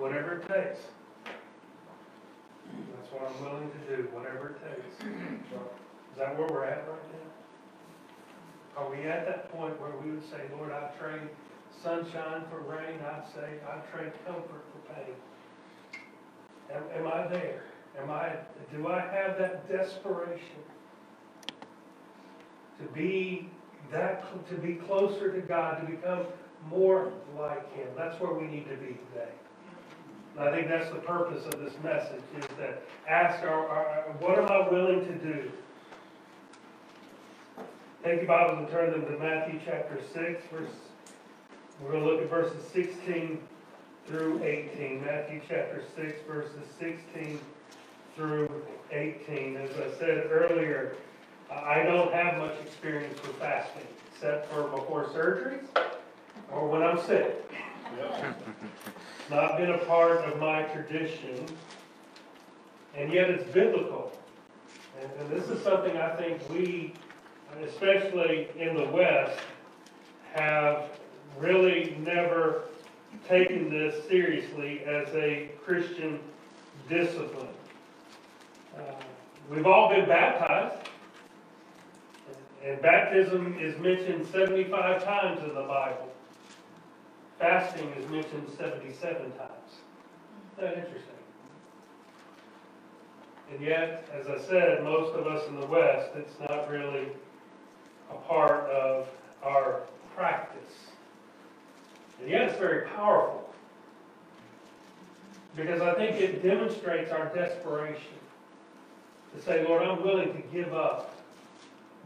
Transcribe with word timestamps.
whatever 0.00 0.38
it 0.38 0.48
takes. 0.48 0.80
That's 2.96 3.12
what 3.12 3.30
I'm 3.30 3.44
willing 3.44 3.70
to 3.70 3.96
do, 3.96 4.08
whatever 4.12 4.56
it 4.56 4.56
takes. 4.64 5.04
Is 5.04 6.18
that 6.18 6.38
where 6.38 6.48
we're 6.48 6.64
at 6.64 6.88
right 6.88 7.06
now? 7.12 8.80
Are 8.80 8.90
we 8.90 9.02
at 9.02 9.26
that 9.26 9.52
point 9.52 9.78
where 9.78 9.90
we 10.02 10.12
would 10.12 10.30
say, 10.30 10.40
Lord, 10.56 10.72
I 10.72 10.88
trade 10.98 11.28
sunshine 11.82 12.44
for 12.50 12.60
rain, 12.60 12.98
I'd 13.04 13.26
say, 13.34 13.58
I 13.68 13.80
trade 13.94 14.12
comfort 14.26 14.64
for 14.72 14.94
pain? 14.94 15.14
Am, 16.72 16.82
am 16.98 17.06
I 17.06 17.26
there? 17.26 17.64
Am 18.00 18.10
I, 18.10 18.36
do 18.72 18.88
I 18.88 19.00
have 19.00 19.36
that 19.38 19.68
desperation 19.68 20.64
to 22.78 22.84
be 22.94 23.50
that, 23.92 24.24
to 24.48 24.54
be 24.54 24.74
closer 24.74 25.30
to 25.32 25.40
God, 25.42 25.80
to 25.80 25.86
become 25.90 26.24
more 26.70 27.12
like 27.38 27.74
Him? 27.74 27.88
That's 27.98 28.18
where 28.18 28.32
we 28.32 28.46
need 28.46 28.66
to 28.70 28.76
be 28.76 28.96
today. 29.12 29.32
And 30.40 30.48
I 30.48 30.52
think 30.52 30.68
that's 30.68 30.88
the 30.88 31.00
purpose 31.00 31.44
of 31.44 31.60
this 31.60 31.74
message, 31.84 32.22
is 32.38 32.46
that 32.56 32.82
ask, 33.06 33.42
our, 33.42 33.68
our, 33.68 34.04
what 34.20 34.38
am 34.38 34.50
I 34.50 34.66
willing 34.70 35.04
to 35.04 35.12
do? 35.16 35.52
Take 38.02 38.20
your 38.20 38.26
Bibles 38.26 38.60
and 38.60 38.70
turn 38.70 38.90
them 38.90 39.04
to 39.04 39.18
Matthew 39.22 39.60
chapter 39.66 40.00
six, 40.14 40.42
verse, 40.50 40.70
we're 41.82 41.92
gonna 41.92 42.06
look 42.06 42.22
at 42.22 42.30
verses 42.30 42.64
sixteen 42.72 43.38
through 44.06 44.42
eighteen. 44.42 45.04
Matthew 45.04 45.42
chapter 45.46 45.82
six, 45.94 46.14
verses 46.26 46.64
sixteen 46.78 47.38
through 48.16 48.48
eighteen. 48.92 49.58
As 49.58 49.70
I 49.72 49.98
said 49.98 50.26
earlier, 50.30 50.96
I 51.52 51.82
don't 51.82 52.14
have 52.14 52.38
much 52.38 52.54
experience 52.64 53.20
with 53.26 53.36
fasting, 53.36 53.86
except 54.10 54.50
for 54.50 54.62
before 54.68 55.04
surgeries 55.08 55.66
or 56.50 56.66
when 56.66 56.82
I'm 56.82 56.98
sick. 57.02 57.44
It's 57.98 58.24
not 59.30 59.56
been 59.56 59.70
a 59.70 59.78
part 59.78 60.18
of 60.24 60.38
my 60.38 60.62
tradition, 60.64 61.46
and 62.96 63.12
yet 63.12 63.30
it's 63.30 63.50
biblical. 63.52 64.12
And, 65.00 65.10
and 65.20 65.30
this 65.30 65.48
is 65.48 65.62
something 65.62 65.96
I 65.96 66.14
think 66.16 66.40
we, 66.50 66.92
especially 67.64 68.48
in 68.58 68.76
the 68.76 68.86
West, 68.86 69.38
have 70.34 70.90
really 71.38 71.96
never 72.00 72.62
taken 73.28 73.70
this 73.70 74.06
seriously 74.08 74.80
as 74.80 75.08
a 75.14 75.50
Christian 75.64 76.18
discipline. 76.88 77.48
Uh, 78.76 78.80
We've 79.50 79.66
all 79.66 79.88
been 79.88 80.06
baptized, 80.06 80.76
and 82.64 82.80
baptism 82.80 83.58
is 83.60 83.76
mentioned 83.80 84.24
75 84.28 85.02
times 85.02 85.40
in 85.42 85.48
the 85.48 85.62
Bible. 85.62 86.06
Fasting 87.40 87.88
is 87.98 88.06
mentioned 88.10 88.46
77 88.58 89.16
times. 89.32 89.50
Isn't 90.58 90.58
that 90.58 90.76
interesting? 90.76 91.14
And 93.50 93.60
yet, 93.62 94.06
as 94.12 94.26
I 94.28 94.38
said, 94.46 94.84
most 94.84 95.14
of 95.14 95.26
us 95.26 95.48
in 95.48 95.58
the 95.58 95.66
West, 95.66 96.10
it's 96.16 96.38
not 96.38 96.70
really 96.70 97.08
a 98.10 98.14
part 98.28 98.68
of 98.70 99.08
our 99.42 99.80
practice. 100.14 100.60
And 102.20 102.28
yet, 102.28 102.42
it's 102.42 102.58
very 102.58 102.86
powerful. 102.88 103.50
Because 105.56 105.80
I 105.80 105.94
think 105.94 106.20
it 106.20 106.42
demonstrates 106.42 107.10
our 107.10 107.34
desperation 107.34 108.18
to 109.34 109.42
say, 109.42 109.64
Lord, 109.66 109.82
I'm 109.82 110.02
willing 110.02 110.34
to 110.34 110.42
give 110.52 110.74
up 110.74 111.16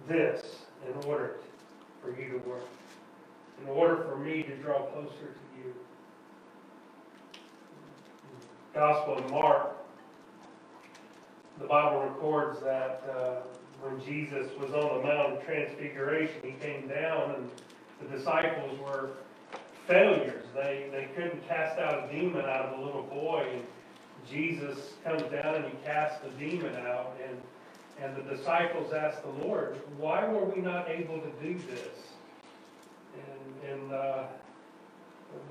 this 0.06 0.60
in 0.86 1.08
order 1.08 1.36
for 2.00 2.10
you 2.10 2.38
to 2.38 2.48
work, 2.48 2.68
in 3.62 3.68
order 3.68 4.04
for 4.04 4.16
me 4.16 4.42
to 4.42 4.56
draw 4.56 4.82
closer 4.86 5.08
to 5.08 5.58
you. 5.58 5.74
Gospel 8.74 9.18
of 9.18 9.30
Mark, 9.30 9.76
the 11.60 11.66
Bible 11.66 12.02
records 12.02 12.60
that 12.60 13.02
uh, 13.16 13.36
when 13.80 14.04
Jesus 14.04 14.48
was 14.58 14.72
on 14.72 14.98
the 14.98 15.06
Mount 15.06 15.34
of 15.34 15.44
Transfiguration, 15.44 16.40
he 16.42 16.52
came 16.52 16.88
down 16.88 17.36
and 17.36 17.50
the 18.00 18.16
disciples 18.16 18.78
were 18.80 19.10
failures. 19.86 20.44
They, 20.54 20.88
they 20.90 21.08
couldn't 21.14 21.46
cast 21.46 21.78
out 21.78 22.08
a 22.08 22.12
demon 22.12 22.44
out 22.46 22.66
of 22.66 22.78
a 22.78 22.82
little 22.82 23.02
boy. 23.02 23.46
And 23.52 23.62
Jesus 24.28 24.94
comes 25.04 25.22
down 25.22 25.56
and 25.56 25.64
he 25.66 25.76
casts 25.84 26.18
the 26.24 26.30
demon 26.44 26.74
out. 26.76 27.16
And, 27.28 27.38
and 28.02 28.16
the 28.16 28.36
disciples 28.36 28.92
asked 28.92 29.22
the 29.22 29.46
Lord, 29.46 29.80
why 29.98 30.26
were 30.26 30.44
we 30.44 30.60
not 30.60 30.88
able 30.88 31.20
to 31.20 31.30
do 31.42 31.54
this? 31.54 31.98
And, 33.14 33.43
and 33.68 33.92
uh, 33.92 34.24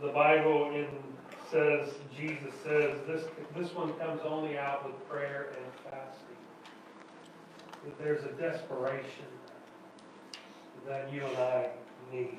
the 0.02 0.10
Bible 0.10 0.72
in, 0.74 0.88
says, 1.52 1.90
Jesus 2.18 2.54
says, 2.64 3.00
this, 3.08 3.26
this 3.56 3.74
one 3.74 3.94
comes 3.94 4.22
only 4.26 4.58
out 4.58 4.86
with 4.86 5.10
prayer 5.10 5.50
and 5.58 5.66
fasting. 5.84 6.38
That 7.86 7.98
there's 8.00 8.24
a 8.24 8.32
desperation 8.34 9.26
that 10.88 11.12
you 11.14 11.24
and 11.24 11.38
I 11.38 11.70
need. 12.12 12.38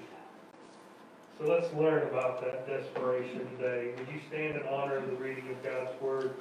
So 1.39 1.47
let's 1.47 1.73
learn 1.75 2.07
about 2.09 2.41
that 2.43 2.67
desperation 2.67 3.49
today. 3.57 3.93
Would 3.99 4.09
you 4.09 4.21
stand 4.29 4.57
in 4.57 4.67
honor 4.69 4.97
of 4.97 5.07
the 5.07 5.17
reading 5.17 5.49
of 5.51 5.63
God's 5.65 6.01
Word? 6.01 6.35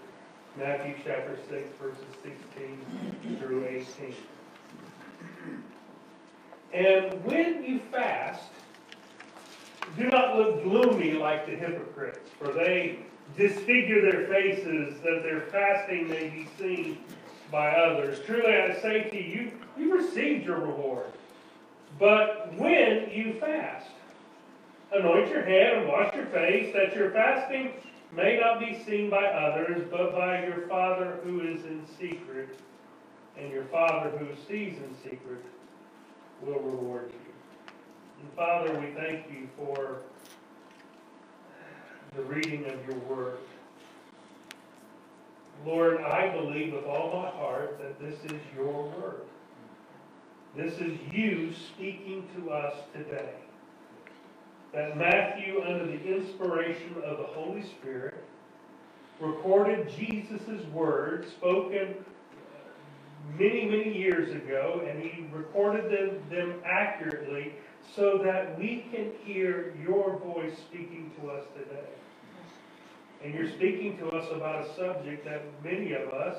Matthew 0.58 0.94
chapter 1.04 1.38
6, 1.50 1.68
verses 1.82 2.04
16 2.22 3.40
through 3.40 3.66
18. 3.66 4.16
And 6.74 7.26
when 7.26 7.64
you 7.64 7.80
fast, 7.92 8.50
do 9.98 10.06
not 10.10 10.38
look 10.38 10.64
gloomy 10.64 11.14
like 11.14 11.46
the 11.46 11.56
hypocrites, 11.56 12.30
for 12.40 12.52
they 12.52 13.00
disfigure 13.38 14.02
their 14.02 14.28
faces 14.28 15.00
that 15.02 15.24
their 15.24 15.42
fasting 15.42 16.10
may 16.10 16.30
be 16.30 16.48
seen 16.58 16.98
by 17.52 17.72
others. 17.72 18.20
Truly 18.26 18.56
I 18.56 18.74
say 18.82 19.04
to 19.10 19.22
you, 19.22 19.52
you 19.78 19.96
received 19.96 20.46
your 20.46 20.60
reward. 20.60 21.12
But 22.00 22.54
when 22.56 23.10
you 23.12 23.34
fast, 23.40 23.90
anoint 24.92 25.30
your 25.30 25.44
head 25.44 25.78
and 25.78 25.88
wash 25.88 26.14
your 26.16 26.26
face, 26.28 26.74
that 26.74 26.96
your 26.96 27.12
fasting 27.12 27.74
may 28.12 28.40
not 28.40 28.60
be 28.60 28.84
seen 28.84 29.10
by 29.10 29.26
others, 29.26 29.88
but 29.92 30.14
by 30.14 30.46
your 30.46 30.68
Father 30.68 31.20
who 31.24 31.42
is 31.42 31.64
in 31.66 31.86
secret. 32.00 32.60
And 33.38 33.52
your 33.52 33.66
Father 33.66 34.10
who 34.18 34.28
sees 34.48 34.78
in 34.78 34.96
secret 35.04 35.44
will 36.42 36.60
reward 36.60 37.12
you. 37.12 37.33
Father, 38.36 38.80
we 38.80 38.88
thank 39.00 39.26
you 39.32 39.48
for 39.58 39.98
the 42.16 42.24
reading 42.24 42.66
of 42.66 42.88
your 42.88 42.98
word. 43.10 43.38
Lord, 45.66 46.02
I 46.02 46.30
believe 46.30 46.74
with 46.74 46.86
all 46.86 47.22
my 47.22 47.30
heart 47.30 47.80
that 47.80 48.00
this 48.00 48.20
is 48.32 48.42
your 48.56 48.84
word. 48.84 49.22
This 50.56 50.74
is 50.80 50.98
you 51.12 51.54
speaking 51.54 52.28
to 52.36 52.50
us 52.52 52.76
today. 52.94 53.34
That 54.74 54.98
Matthew, 54.98 55.62
under 55.62 55.86
the 55.86 56.04
inspiration 56.04 56.96
of 57.06 57.20
the 57.20 57.26
Holy 57.26 57.64
Spirit, 57.64 58.24
recorded 59.20 59.90
Jesus' 59.90 60.66
words 60.74 61.30
spoken 61.32 61.96
many, 63.38 63.66
many 63.66 63.98
years 63.98 64.32
ago, 64.32 64.86
and 64.88 65.02
he 65.02 65.28
recorded 65.32 65.86
them, 65.86 66.22
them 66.30 66.56
accurately 66.66 67.54
so 67.96 68.20
that 68.24 68.58
we 68.58 68.86
can 68.92 69.12
hear 69.24 69.74
your 69.82 70.18
voice 70.18 70.54
speaking 70.70 71.12
to 71.22 71.30
us 71.30 71.46
today. 71.58 71.90
And 73.24 73.34
you're 73.34 73.52
speaking 73.52 73.98
to 74.00 74.10
us 74.10 74.28
about 74.34 74.66
a 74.66 74.76
subject 74.76 75.26
that 75.26 75.42
many 75.64 75.94
of 75.94 76.10
us 76.10 76.38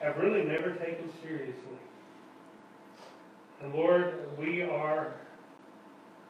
have 0.00 0.16
really 0.16 0.42
never 0.42 0.74
taken 0.74 1.10
seriously. 1.22 1.54
And 3.62 3.74
Lord, 3.74 4.14
we 4.38 4.62
are 4.62 5.14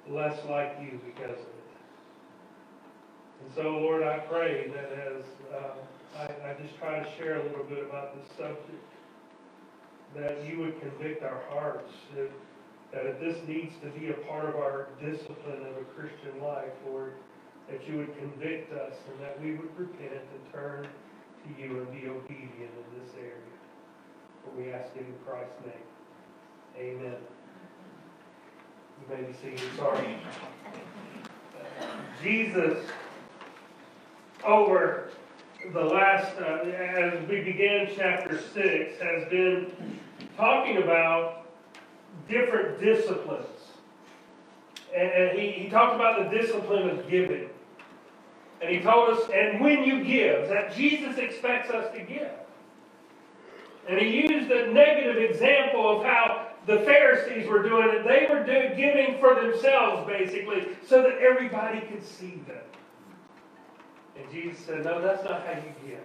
less 0.08 0.36
like 0.48 0.76
you 0.82 1.00
because 1.06 1.38
of 1.38 1.38
it. 1.38 1.60
And 3.44 3.54
so, 3.54 3.62
Lord, 3.62 4.02
I 4.02 4.18
pray 4.18 4.68
that 4.74 4.92
as 4.92 5.22
uh, 5.54 6.18
I, 6.18 6.50
I 6.50 6.54
just 6.60 6.76
try 6.78 6.98
to 6.98 7.08
share 7.16 7.40
a 7.40 7.42
little 7.44 7.64
bit 7.64 7.84
about 7.88 8.16
this 8.16 8.36
subject, 8.36 8.84
that 10.16 10.44
you 10.44 10.58
would 10.58 10.80
convict 10.80 11.22
our 11.22 11.40
hearts, 11.50 11.92
that 12.92 13.20
this 13.20 13.36
needs 13.46 13.72
to 13.82 13.88
be 13.98 14.10
a 14.10 14.14
part 14.26 14.46
of 14.46 14.56
our 14.56 14.88
discipline 15.00 15.62
of 15.62 15.76
a 15.76 15.84
Christian 15.96 16.42
life, 16.42 16.72
Lord, 16.86 17.14
that 17.68 17.86
you 17.88 17.98
would 17.98 18.16
convict 18.18 18.72
us 18.72 18.94
and 19.10 19.24
that 19.24 19.40
we 19.40 19.52
would 19.52 19.78
repent 19.78 20.12
and 20.12 20.52
turn 20.52 20.82
to 20.84 21.62
you 21.62 21.78
and 21.78 21.92
be 21.92 22.08
obedient 22.08 22.50
in 22.58 23.00
this 23.00 23.14
area. 23.16 23.32
For 24.42 24.60
we 24.60 24.72
ask 24.72 24.90
it 24.96 25.06
in 25.06 25.14
Christ's 25.24 25.54
name. 25.64 25.74
Amen. 26.76 27.16
You 29.00 29.16
may 29.16 29.22
be 29.22 29.32
seated. 29.34 29.76
Sorry. 29.76 30.16
Jesus, 32.22 32.84
over 34.44 35.10
the 35.72 35.80
last, 35.80 36.36
uh, 36.38 36.68
as 36.68 37.28
we 37.28 37.42
began 37.42 37.88
chapter 37.96 38.40
6, 38.52 39.00
has 39.00 39.28
been 39.28 39.72
talking 40.36 40.82
about 40.82 41.39
different 42.30 42.80
disciplines. 42.80 43.46
And, 44.96 45.08
and 45.10 45.38
he, 45.38 45.50
he 45.50 45.68
talked 45.68 45.94
about 45.94 46.30
the 46.30 46.36
discipline 46.36 46.90
of 46.90 47.08
giving. 47.08 47.48
And 48.60 48.70
he 48.70 48.80
told 48.80 49.10
us, 49.10 49.30
and 49.32 49.60
when 49.60 49.84
you 49.84 50.04
give, 50.04 50.48
that 50.48 50.74
Jesus 50.74 51.16
expects 51.18 51.70
us 51.70 51.92
to 51.94 52.02
give. 52.02 52.30
And 53.88 53.98
he 53.98 54.28
used 54.28 54.50
a 54.50 54.72
negative 54.72 55.16
example 55.30 55.98
of 55.98 56.04
how 56.04 56.48
the 56.66 56.80
Pharisees 56.80 57.48
were 57.48 57.62
doing 57.62 57.88
it. 57.88 58.04
They 58.04 58.26
were 58.32 58.44
do, 58.44 58.74
giving 58.76 59.18
for 59.18 59.34
themselves, 59.34 60.06
basically, 60.06 60.68
so 60.86 61.02
that 61.02 61.18
everybody 61.18 61.80
could 61.80 62.04
see 62.04 62.42
them. 62.46 62.62
And 64.16 64.30
Jesus 64.30 64.64
said, 64.64 64.84
No, 64.84 65.00
that's 65.00 65.24
not 65.24 65.46
how 65.46 65.52
you 65.52 65.72
give. 65.88 66.00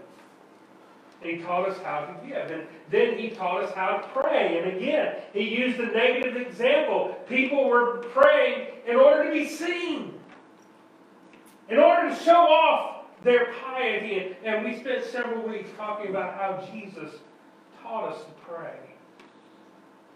He 1.22 1.38
taught 1.38 1.70
us 1.70 1.78
how 1.80 2.06
to 2.06 2.28
give. 2.28 2.52
And 2.52 2.68
then 2.92 3.18
he 3.18 3.30
taught 3.30 3.64
us 3.64 3.74
how 3.74 3.98
to 3.98 4.08
pray. 4.10 4.60
And 4.60 4.78
again, 4.78 5.16
he 5.34 5.42
used 5.42 5.80
a 5.80 5.88
negative 5.88 6.36
example. 6.36 7.18
People 7.28 7.68
were 7.68 7.98
praying 8.14 8.68
in 8.88 8.96
order 8.96 9.26
to 9.26 9.32
be 9.32 9.48
seen, 9.48 10.14
in 11.70 11.78
order 11.78 12.10
to 12.10 12.16
show 12.16 12.36
off 12.36 13.06
their 13.24 13.54
piety. 13.64 14.36
And 14.44 14.64
we 14.64 14.78
spent 14.80 15.06
several 15.06 15.48
weeks 15.48 15.70
talking 15.78 16.10
about 16.10 16.36
how 16.36 16.68
Jesus 16.72 17.16
taught 17.82 18.12
us 18.14 18.20
to 18.20 18.32
pray. 18.48 18.78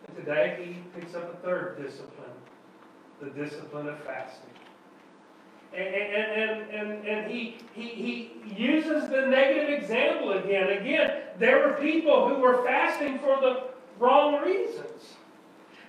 And 0.07 0.17
today 0.17 0.63
he 0.63 0.99
picks 0.99 1.15
up 1.15 1.33
a 1.33 1.37
third 1.37 1.81
discipline 1.81 2.29
the 3.21 3.29
discipline 3.31 3.87
of 3.89 3.99
fasting. 4.03 4.58
And, 5.71 5.87
and, 5.87 6.69
and, 6.71 7.07
and, 7.07 7.31
he, 7.31 7.57
he, 7.73 7.89
he 7.89 8.31
uses 8.55 9.07
the 9.09 9.27
negative 9.27 9.69
example 9.69 10.31
again. 10.31 10.69
Again, 10.69 11.21
there 11.37 11.67
were 11.67 11.73
people 11.75 12.27
who 12.27 12.41
were 12.41 12.63
fasting 12.63 13.19
for 13.19 13.39
the 13.39 13.65
wrong 13.99 14.41
reasons. 14.41 15.15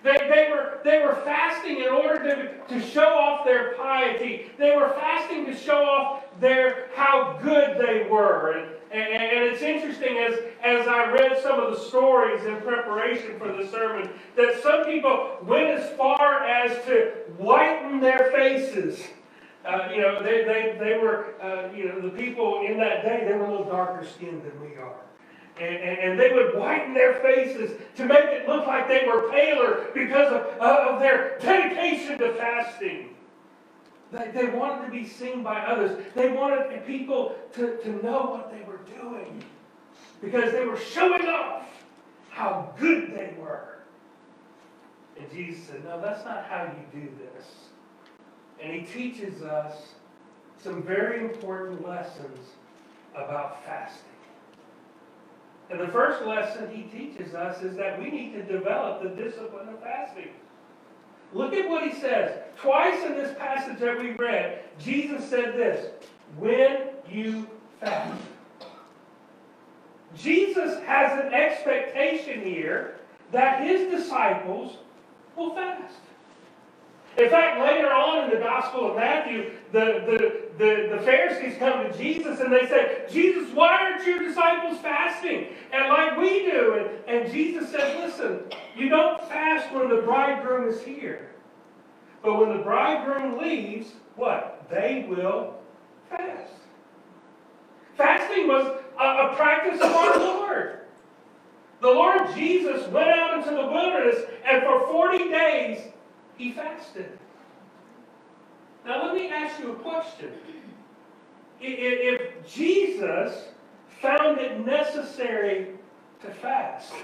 They, 0.03 0.17
they, 0.17 0.49
were, 0.51 0.81
they 0.85 0.99
were 0.99 1.15
fasting 1.25 1.79
in 1.79 1.89
order 1.89 2.19
to, 2.25 2.75
to 2.75 2.87
show 2.87 3.09
off 3.09 3.45
their 3.45 3.75
piety. 3.75 4.51
They 4.59 4.75
were 4.77 4.91
fasting 4.91 5.47
to 5.47 5.55
show 5.55 5.83
off 5.83 6.25
their 6.41 6.89
how 6.95 7.39
good 7.43 7.79
they 7.79 8.09
were. 8.09 8.53
And, 8.53 8.69
and, 8.93 9.23
and 9.23 9.45
it's 9.45 9.63
interesting 9.63 10.19
as, 10.19 10.35
as 10.63 10.87
I 10.89 11.11
read 11.11 11.39
some 11.43 11.61
of 11.61 11.71
the 11.71 11.81
stories 11.81 12.45
in 12.45 12.57
preparation 12.63 13.39
for 13.39 13.49
the 13.53 13.67
sermon 13.69 14.11
that 14.37 14.63
some 14.63 14.85
people 14.85 15.39
went 15.43 15.69
as 15.69 15.97
far 15.97 16.45
as 16.45 16.85
to 16.87 17.13
whiten 17.37 18.01
their 18.01 18.31
faces 18.33 19.07
uh, 19.65 19.89
you 19.95 20.01
know, 20.01 20.23
they, 20.23 20.45
they, 20.45 20.77
they 20.79 20.99
were, 20.99 21.35
uh, 21.43 21.75
you 21.75 21.89
know, 21.89 22.01
the 22.01 22.11
people 22.11 22.65
in 22.67 22.79
that 22.79 23.03
day, 23.03 23.27
they 23.29 23.35
were 23.35 23.45
a 23.45 23.51
little 23.51 23.67
darker 23.67 24.07
skinned 24.07 24.43
than 24.43 24.61
we 24.61 24.77
are. 24.77 25.01
And, 25.61 25.77
and, 25.77 25.99
and, 25.99 26.21
they 26.21 26.33
would 26.33 26.57
whiten 26.57 26.95
their 26.95 27.15
faces 27.17 27.79
to 27.97 28.07
make 28.07 28.25
it 28.25 28.49
look 28.49 28.67
like 28.67 28.89
they 28.89 29.05
were 29.07 29.31
paler 29.31 29.89
because 29.93 30.33
of, 30.33 30.59
uh, 30.59 30.87
of 30.89 31.01
their 31.01 31.39
dedication 31.39 32.19
to 32.19 32.33
fasting. 32.35 33.15
They, 34.11 34.31
they 34.31 34.47
wanted 34.47 34.87
to 34.87 34.91
be 34.91 35.07
seen 35.07 35.43
by 35.43 35.61
others. 35.61 36.03
They 36.15 36.31
wanted 36.31 36.87
people 36.87 37.37
to, 37.55 37.77
to 37.77 38.05
know 38.05 38.23
what 38.27 38.51
they 38.51 38.63
were 38.65 38.81
doing 38.99 39.45
because 40.23 40.53
they 40.53 40.65
were 40.65 40.79
showing 40.79 41.27
off 41.27 41.67
how 42.31 42.73
good 42.79 43.11
they 43.15 43.35
were. 43.39 43.81
And 45.19 45.31
Jesus 45.31 45.67
said, 45.67 45.85
No, 45.85 46.01
that's 46.01 46.25
not 46.25 46.47
how 46.47 46.65
you 46.65 47.01
do 47.03 47.09
this. 47.19 47.47
And 48.63 48.73
he 48.73 48.81
teaches 48.83 49.43
us 49.43 49.75
some 50.63 50.83
very 50.83 51.21
important 51.21 51.87
lessons 51.87 52.39
about 53.15 53.65
fasting. 53.65 54.05
And 55.71 55.81
the 55.81 55.89
first 55.89 56.25
lesson 56.27 56.69
he 56.75 56.83
teaches 56.83 57.35
us 57.35 57.63
is 57.63 57.77
that 57.77 57.99
we 57.99 58.11
need 58.11 58.33
to 58.35 58.43
develop 58.43 59.03
the 59.03 59.11
discipline 59.11 59.69
of 59.69 59.81
fasting. 59.81 60.31
Look 61.33 61.55
at 61.55 61.69
what 61.69 61.85
he 61.85 61.99
says. 62.01 62.43
Twice 62.57 63.05
in 63.05 63.15
this 63.15 63.37
passage 63.39 63.79
that 63.79 63.99
we 63.99 64.11
read, 64.13 64.65
Jesus 64.79 65.29
said 65.29 65.55
this 65.55 65.93
when 66.37 66.89
you 67.09 67.49
fast. 67.81 68.21
Jesus 70.17 70.83
has 70.85 71.25
an 71.25 71.33
expectation 71.33 72.43
here 72.43 72.97
that 73.31 73.63
his 73.63 73.91
disciples 73.91 74.79
will 75.37 75.55
fast. 75.55 75.95
In 77.19 77.29
fact, 77.29 77.61
later 77.61 77.91
on 77.91 78.25
in 78.25 78.31
the 78.31 78.45
Gospel 78.45 78.91
of 78.91 78.97
Matthew, 78.97 79.53
the, 79.73 80.05
the, 80.07 80.49
the, 80.59 80.97
the, 80.97 81.03
Pharisees 81.03 81.59
come 81.59 81.83
to 81.83 81.99
Jesus 81.99 82.41
and 82.41 82.53
they 82.53 82.67
say, 82.67 83.05
Jesus, 83.11 83.53
why 83.53 83.77
aren't 83.83 84.07
your 84.07 84.21
disciples 84.21 84.79
fasting? 84.79 85.49
And 85.73 85.89
like 85.89 86.17
we 86.17 86.43
do. 86.51 86.89
And, 87.09 87.23
and 87.23 87.33
Jesus 87.33 87.71
says, 87.71 87.97
listen, 87.99 88.41
you 88.77 88.89
don't 88.89 89.21
fast 89.29 89.75
when 89.75 89.89
the 89.89 90.03
bridegroom 90.03 90.69
is 90.69 90.81
here. 90.83 91.31
But 92.23 92.39
when 92.39 92.57
the 92.57 92.63
bridegroom 92.63 93.39
leaves, 93.39 93.89
what? 94.15 94.67
They 94.71 95.07
will 95.09 95.55
fast. 96.09 96.53
Fasting 97.97 98.47
was 98.47 98.81
a, 98.99 99.05
a 99.05 99.35
practice 99.35 99.81
of 99.81 99.91
our 99.93 100.19
Lord. 100.19 100.81
The 101.81 101.89
Lord 101.89 102.35
Jesus 102.35 102.87
went 102.89 103.09
out 103.09 103.39
into 103.39 103.51
the 103.51 103.67
wilderness 103.67 104.23
and 104.47 104.63
for 104.63 104.87
40 104.87 105.19
days 105.31 105.81
he 106.41 106.53
fasted. 106.53 107.19
Now, 108.87 109.05
let 109.05 109.15
me 109.15 109.29
ask 109.29 109.61
you 109.61 109.73
a 109.73 109.75
question. 109.75 110.33
If 111.61 112.51
Jesus 112.51 113.49
found 114.01 114.41
it 114.41 114.65
necessary 114.65 115.73
to 116.23 116.31
fast, 116.31 116.95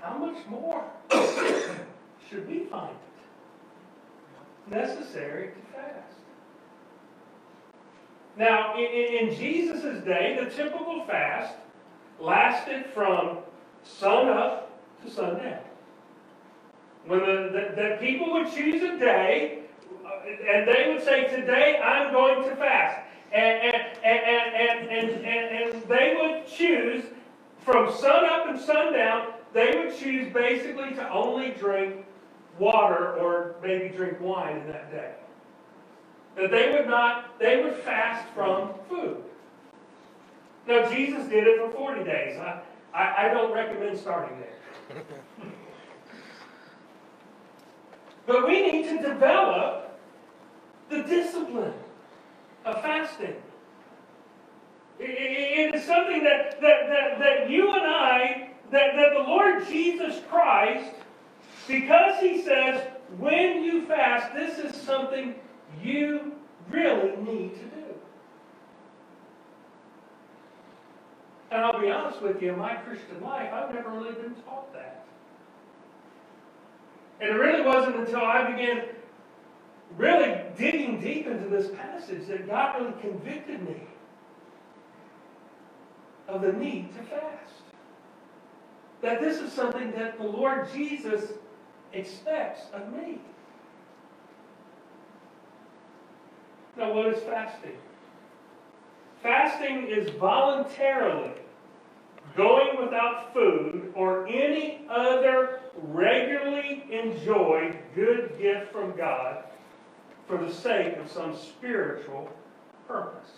how 0.00 0.18
much 0.18 0.44
more 0.48 0.84
should 2.28 2.48
we 2.48 2.64
find 2.64 2.90
it 2.90 4.74
necessary 4.74 5.50
to 5.50 5.72
fast? 5.72 6.18
Now, 8.36 8.76
in, 8.76 9.32
Jesus' 9.32 10.04
day, 10.04 10.36
the 10.42 10.50
typical 10.50 11.04
fast 11.06 11.54
lasted 12.18 12.86
from 12.86 13.38
sun 13.84 14.28
up 14.28 14.72
to 15.04 15.10
sundown. 15.10 15.60
When 17.06 17.20
the, 17.20 17.98
people 18.00 18.32
would 18.32 18.50
choose 18.52 18.82
a 18.82 18.98
day, 18.98 19.60
uh, 20.04 20.10
and 20.26 20.66
they 20.66 20.92
would 20.92 21.04
say, 21.04 21.28
Today 21.28 21.78
I'm 21.78 22.12
going 22.12 22.48
to 22.48 22.56
fast. 22.56 23.00
And, 23.32 23.74
and, 23.74 23.76
and, 24.04 24.24
and, 24.24 24.90
and, 24.90 25.26
and, 25.26 25.72
and 25.72 25.82
they 25.88 26.16
would 26.18 26.46
choose 26.46 27.04
from 27.58 27.92
sun 27.92 28.24
up 28.24 28.48
and 28.48 28.58
sundown, 28.58 29.32
they 29.52 29.76
would 29.76 29.98
choose 29.98 30.32
basically 30.32 30.94
to 30.94 31.10
only 31.10 31.50
drink 31.50 32.04
water 32.58 33.14
or 33.14 33.56
maybe 33.62 33.94
drink 33.94 34.20
wine 34.20 34.58
in 34.58 34.66
that 34.68 34.90
day. 34.90 35.14
That 36.36 36.50
they 36.50 36.72
would 36.72 36.86
not, 36.86 37.38
they 37.38 37.62
would 37.62 37.74
fast 37.74 38.28
from 38.34 38.74
food. 38.88 39.22
Now, 40.66 40.88
Jesus 40.88 41.28
did 41.28 41.46
it 41.46 41.60
for 41.60 41.70
40 41.70 42.04
days. 42.04 42.38
I, 42.38 42.60
I, 42.94 43.26
I 43.26 43.34
don't 43.34 43.52
recommend 43.52 43.98
starting 43.98 44.38
there. 44.38 45.02
But 48.26 48.46
we 48.46 48.70
need 48.70 48.88
to 48.88 49.02
develop 49.02 49.98
the 50.88 51.02
discipline 51.02 51.74
of 52.64 52.80
fasting. 52.82 53.36
It 54.98 55.74
is 55.74 55.84
something 55.84 56.22
that, 56.24 56.60
that, 56.60 56.88
that, 56.88 57.18
that 57.18 57.50
you 57.50 57.70
and 57.72 57.82
I, 57.82 58.50
that, 58.70 58.94
that 58.94 59.12
the 59.12 59.24
Lord 59.28 59.66
Jesus 59.66 60.22
Christ, 60.30 60.94
because 61.66 62.20
He 62.20 62.42
says, 62.42 62.86
when 63.18 63.64
you 63.64 63.86
fast, 63.86 64.34
this 64.34 64.58
is 64.58 64.80
something 64.80 65.34
you 65.82 66.32
really 66.70 67.16
need 67.16 67.54
to 67.54 67.64
do. 67.64 67.84
And 71.50 71.64
I'll 71.64 71.80
be 71.80 71.90
honest 71.90 72.22
with 72.22 72.40
you, 72.42 72.52
in 72.52 72.58
my 72.58 72.74
Christian 72.74 73.20
life, 73.22 73.52
I've 73.52 73.74
never 73.74 73.90
really 73.90 74.14
been 74.14 74.34
taught 74.46 74.72
that. 74.72 75.03
And 77.20 77.30
it 77.30 77.34
really 77.34 77.62
wasn't 77.62 77.96
until 77.96 78.20
I 78.20 78.50
began 78.50 78.82
really 79.96 80.40
digging 80.56 81.00
deep 81.00 81.26
into 81.26 81.48
this 81.48 81.70
passage 81.76 82.26
that 82.26 82.48
God 82.48 82.80
really 82.80 83.00
convicted 83.00 83.62
me 83.62 83.82
of 86.28 86.42
the 86.42 86.52
need 86.52 86.94
to 86.96 87.02
fast. 87.04 87.62
That 89.02 89.20
this 89.20 89.38
is 89.38 89.52
something 89.52 89.92
that 89.92 90.18
the 90.18 90.24
Lord 90.24 90.68
Jesus 90.72 91.32
expects 91.92 92.62
of 92.72 92.92
me. 92.92 93.20
Now, 96.76 96.92
what 96.92 97.06
is 97.06 97.22
fasting? 97.22 97.76
Fasting 99.22 99.86
is 99.88 100.10
voluntarily 100.10 101.32
going 102.36 102.80
without 102.80 103.32
food 103.32 103.92
or 103.94 104.26
any 104.26 104.86
other 104.90 105.60
regularly 105.76 106.84
enjoyed 106.90 107.76
good 107.94 108.36
gift 108.38 108.72
from 108.72 108.96
God 108.96 109.44
for 110.26 110.38
the 110.38 110.52
sake 110.52 110.96
of 110.96 111.10
some 111.10 111.36
spiritual 111.36 112.28
purpose. 112.88 113.30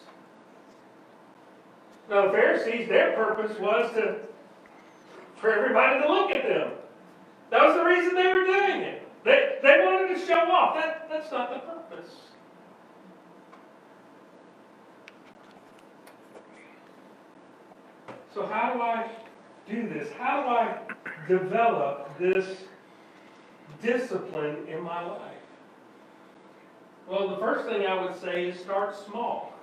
Now, 2.09 2.27
the 2.27 2.33
Pharisees, 2.33 2.89
their 2.89 3.15
purpose 3.17 3.59
was 3.59 3.93
to 3.95 4.17
for 5.37 5.53
everybody 5.53 6.01
to 6.01 6.09
look 6.09 6.31
at 6.31 6.45
them. 6.45 6.73
That 7.51 7.63
was 7.63 7.77
the 7.77 7.85
reason 7.85 8.15
they 8.15 8.33
were 8.33 8.47
doing 8.47 8.81
it. 8.81 9.09
They, 9.25 9.59
they 9.63 9.85
wanted 9.85 10.15
to 10.15 10.27
show 10.27 10.39
off. 10.51 10.77
That, 10.77 11.09
that's 11.11 11.31
not 11.31 11.51
the 11.51 11.59
purpose. 11.59 12.11
So 18.37 18.47
how 18.47 18.75
do 18.75 18.83
I 18.83 19.07
do 19.67 19.89
this? 19.89 20.13
How 20.13 20.43
do 20.43 20.49
I 20.51 20.79
develop 21.27 22.19
this 22.19 22.47
discipline 23.81 24.69
in 24.69 24.83
my 24.83 25.03
life? 25.07 25.33
Well, 27.09 27.31
the 27.31 27.39
first 27.39 27.67
thing 27.67 27.87
I 27.87 28.05
would 28.05 28.21
say 28.21 28.49
is 28.49 28.61
start 28.61 28.95
small. 29.07 29.55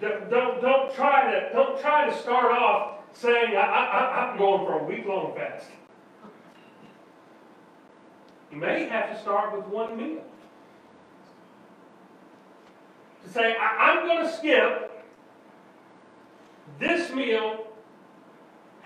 Don't, 0.00 0.30
don't- 0.30 0.94
try 0.94 1.32
to, 1.32 1.52
don't 1.52 1.80
try 1.80 2.08
to 2.08 2.16
start 2.16 2.52
off 2.52 2.98
saying, 3.12 3.56
I, 3.56 3.60
I, 3.60 4.30
I'm 4.30 4.38
going 4.38 4.64
for 4.64 4.78
a 4.78 4.84
week-long 4.84 5.34
fast. 5.34 5.66
You 8.52 8.58
may 8.58 8.84
have 8.88 9.10
to 9.12 9.20
start 9.20 9.56
with 9.56 9.66
one 9.66 9.96
meal. 9.96 10.22
To 13.24 13.30
say, 13.32 13.56
I, 13.56 13.90
I'm 13.90 14.06
gonna 14.06 14.32
skip 14.32 14.89
this 16.80 17.12
meal, 17.12 17.66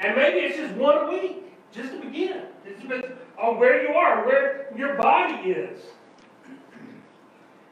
and 0.00 0.16
maybe 0.16 0.40
it's 0.40 0.58
just 0.58 0.74
one 0.74 0.98
a 0.98 1.10
week, 1.10 1.44
just 1.72 1.92
to 1.92 2.00
begin. 2.00 2.42
It 2.66 2.80
depends 2.80 3.06
on 3.40 3.58
where 3.58 3.82
you 3.82 3.94
are, 3.94 4.26
where 4.26 4.68
your 4.76 4.96
body 4.96 5.50
is. 5.50 5.80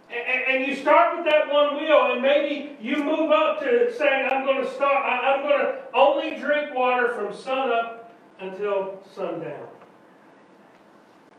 And, 0.08 0.62
and, 0.62 0.66
you 0.66 0.76
start 0.76 1.16
with 1.16 1.24
that 1.24 1.50
one 1.50 1.76
meal, 1.76 2.12
and 2.12 2.20
maybe 2.20 2.76
you 2.82 3.02
move 3.02 3.30
up 3.30 3.60
to 3.60 3.90
saying, 3.96 4.28
I'm 4.30 4.44
going 4.44 4.62
to 4.62 4.70
start, 4.70 4.94
I, 4.94 5.32
I'm 5.32 5.42
going 5.42 5.58
to 5.58 5.78
only 5.94 6.38
drink 6.38 6.74
water 6.74 7.14
from 7.14 7.34
sunup 7.34 8.14
until 8.38 9.02
sundown. 9.14 9.68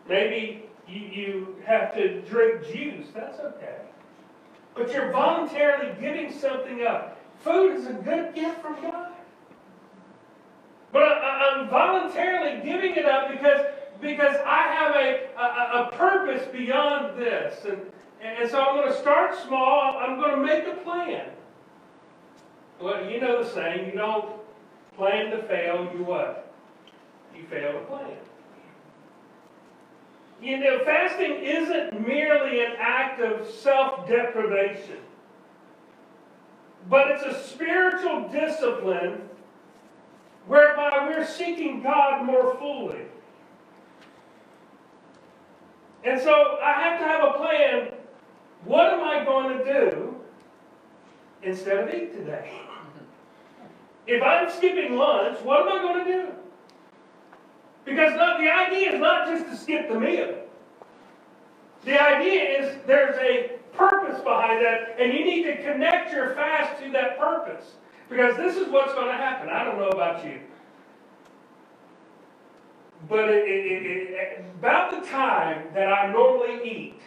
Maybe 0.09 0.65
you, 0.87 0.99
you 0.99 1.55
have 1.65 1.93
to 1.93 2.21
drink 2.21 2.65
juice, 2.65 3.07
that's 3.13 3.39
okay. 3.39 3.77
But 4.73 4.91
you're 4.91 5.11
voluntarily 5.11 5.93
giving 6.01 6.33
something 6.33 6.83
up. 6.83 7.12
Food 7.43 7.75
is 7.77 7.87
a 7.87 7.93
good 7.93 8.33
gift 8.33 8.61
from 8.61 8.81
God. 8.81 9.11
But 10.91 11.03
I, 11.03 11.55
I'm 11.55 11.69
voluntarily 11.69 12.63
giving 12.63 12.95
it 12.95 13.05
up 13.05 13.29
because, 13.31 13.65
because 13.99 14.35
I 14.45 14.61
have 14.61 14.95
a, 14.95 15.27
a, 15.37 15.83
a 15.83 15.91
purpose 15.93 16.47
beyond 16.53 17.17
this. 17.17 17.65
And, 17.65 17.81
and 18.21 18.49
so 18.49 18.61
I'm 18.61 18.75
going 18.77 18.91
to 18.91 18.97
start 18.97 19.35
small. 19.45 19.97
I'm 19.97 20.19
going 20.19 20.31
to 20.31 20.45
make 20.45 20.67
a 20.67 20.77
plan. 20.83 21.29
Well, 22.81 23.09
you 23.09 23.19
know 23.19 23.43
the 23.43 23.49
saying, 23.49 23.85
you 23.87 23.93
don't 23.93 24.33
plan 24.95 25.31
to 25.31 25.43
fail, 25.43 25.89
you 25.93 26.03
what? 26.03 26.53
You 27.35 27.43
fail 27.47 27.73
to 27.73 27.79
plan. 27.85 28.17
You 30.41 30.57
know, 30.57 30.83
fasting 30.83 31.39
isn't 31.41 32.05
merely 32.05 32.65
an 32.65 32.73
act 32.77 33.21
of 33.21 33.47
self-deprivation, 33.49 34.97
but 36.89 37.11
it's 37.11 37.23
a 37.23 37.47
spiritual 37.47 38.27
discipline 38.29 39.21
whereby 40.47 41.07
we're 41.07 41.25
seeking 41.25 41.81
God 41.81 42.25
more 42.25 42.55
fully. 42.57 43.05
And 46.03 46.19
so 46.19 46.57
I 46.61 46.73
have 46.73 46.99
to 46.99 47.05
have 47.05 47.23
a 47.23 47.37
plan. 47.37 47.93
What 48.65 48.93
am 48.93 49.03
I 49.03 49.23
going 49.23 49.57
to 49.57 49.63
do 49.63 50.15
instead 51.41 51.87
of 51.87 51.93
eat 51.93 52.13
today? 52.13 52.51
If 54.05 54.21
I'm 54.21 54.49
skipping 54.51 54.97
lunch, 54.97 55.39
what 55.43 55.61
am 55.61 55.69
I 55.69 55.81
going 55.81 56.05
to 56.05 56.11
do? 56.11 56.31
Because 57.85 58.13
not, 58.15 58.39
the 58.39 58.49
idea 58.49 58.93
is 58.93 58.99
not 58.99 59.27
just 59.27 59.45
to 59.45 59.55
skip 59.57 59.89
the 59.89 59.99
meal. 59.99 60.39
The 61.85 62.01
idea 62.01 62.41
is 62.59 62.77
there's 62.85 63.17
a 63.17 63.59
behind 64.53 64.65
that, 64.65 64.99
and 64.99 65.13
you 65.13 65.25
need 65.25 65.43
to 65.43 65.61
connect 65.63 66.11
your 66.11 66.33
fast 66.35 66.81
to 66.81 66.91
that 66.91 67.17
purpose. 67.17 67.65
Because 68.09 68.35
this 68.37 68.55
is 68.57 68.67
what's 68.69 68.93
going 68.93 69.07
to 69.07 69.17
happen. 69.17 69.49
I 69.49 69.63
don't 69.63 69.77
know 69.77 69.89
about 69.89 70.23
you. 70.25 70.39
But 73.09 73.29
it, 73.29 73.47
it, 73.47 73.85
it, 73.85 74.45
about 74.59 74.91
the 74.91 75.07
time 75.09 75.67
that 75.73 75.91
I 75.91 76.11
normally 76.11 76.63
eat, 76.63 77.01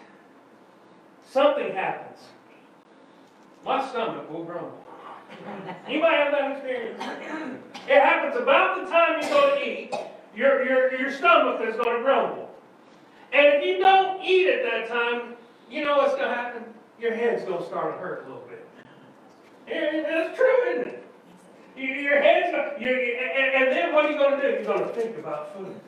something 1.30 1.72
happens. 1.72 2.18
My 3.64 3.86
stomach 3.88 4.30
will 4.30 4.44
grumble. 4.44 4.84
Anybody 5.86 6.16
have 6.16 6.32
that 6.32 6.52
experience? 6.52 7.02
It 7.88 8.00
happens 8.00 8.36
about 8.40 8.84
the 8.84 8.90
time 8.90 9.20
you're 9.20 9.30
going 9.30 9.58
to 9.58 9.66
eat, 9.66 9.94
your, 10.34 10.64
your, 10.64 11.00
your 11.00 11.10
stomach 11.10 11.60
is 11.66 11.76
going 11.76 11.96
to 11.96 12.02
grumble. 12.02 12.50
And 13.32 13.46
if 13.46 13.64
you 13.64 13.78
don't 13.78 14.22
eat 14.22 14.48
at 14.48 14.62
that 14.70 14.88
time, 14.88 15.34
you 15.70 15.84
know 15.84 15.96
what's 15.96 16.14
going 16.14 16.28
to 16.28 16.34
happen? 16.34 16.64
Your 16.98 17.14
head's 17.14 17.44
going 17.44 17.58
to 17.58 17.66
start 17.66 17.94
to 17.94 18.00
hurt 18.00 18.24
a 18.24 18.28
little 18.28 18.48
bit. 18.48 18.66
And 19.68 20.04
that's 20.04 20.36
true, 20.36 20.70
isn't 20.70 20.86
it? 20.86 21.02
Your 21.76 22.22
head's 22.22 22.54
and, 22.78 22.88
and 22.88 23.72
then 23.72 23.94
what 23.94 24.06
are 24.06 24.10
you 24.10 24.18
going 24.18 24.40
to 24.40 24.42
do? 24.42 24.54
You're 24.54 24.64
going 24.64 24.80
to 24.80 24.94
think 24.94 25.18
about 25.18 25.54
food. 25.54 25.78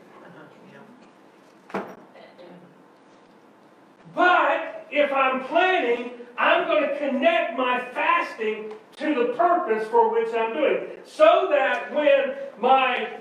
But 4.15 4.87
if 4.91 5.13
I'm 5.13 5.45
planning, 5.45 6.11
I'm 6.37 6.67
going 6.67 6.89
to 6.89 6.99
connect 6.99 7.57
my 7.57 7.81
fasting 7.95 8.73
to 8.97 9.15
the 9.15 9.35
purpose 9.35 9.87
for 9.89 10.13
which 10.13 10.35
I'm 10.35 10.53
doing. 10.53 10.89
So 11.07 11.49
that 11.51 11.95
when 11.95 12.35
my 12.59 13.19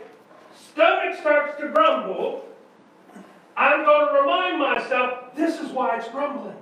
stomach 0.72 1.20
starts 1.20 1.60
to 1.62 1.70
grumble, 1.70 2.46
I'm 3.56 3.86
going 3.86 4.08
to 4.08 4.22
remind 4.22 4.60
myself 4.60 5.36
this 5.36 5.60
is 5.60 5.72
why 5.72 5.98
it's 5.98 6.10
grumbling. 6.10 6.56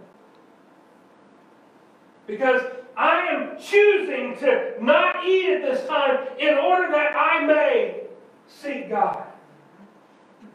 Because 2.27 2.61
I 2.97 3.27
am 3.27 3.59
choosing 3.59 4.37
to 4.39 4.73
not 4.81 5.25
eat 5.25 5.49
at 5.49 5.61
this 5.61 5.87
time 5.87 6.27
in 6.39 6.57
order 6.57 6.91
that 6.91 7.13
I 7.15 7.45
may 7.45 8.01
seek 8.47 8.89
God 8.89 9.23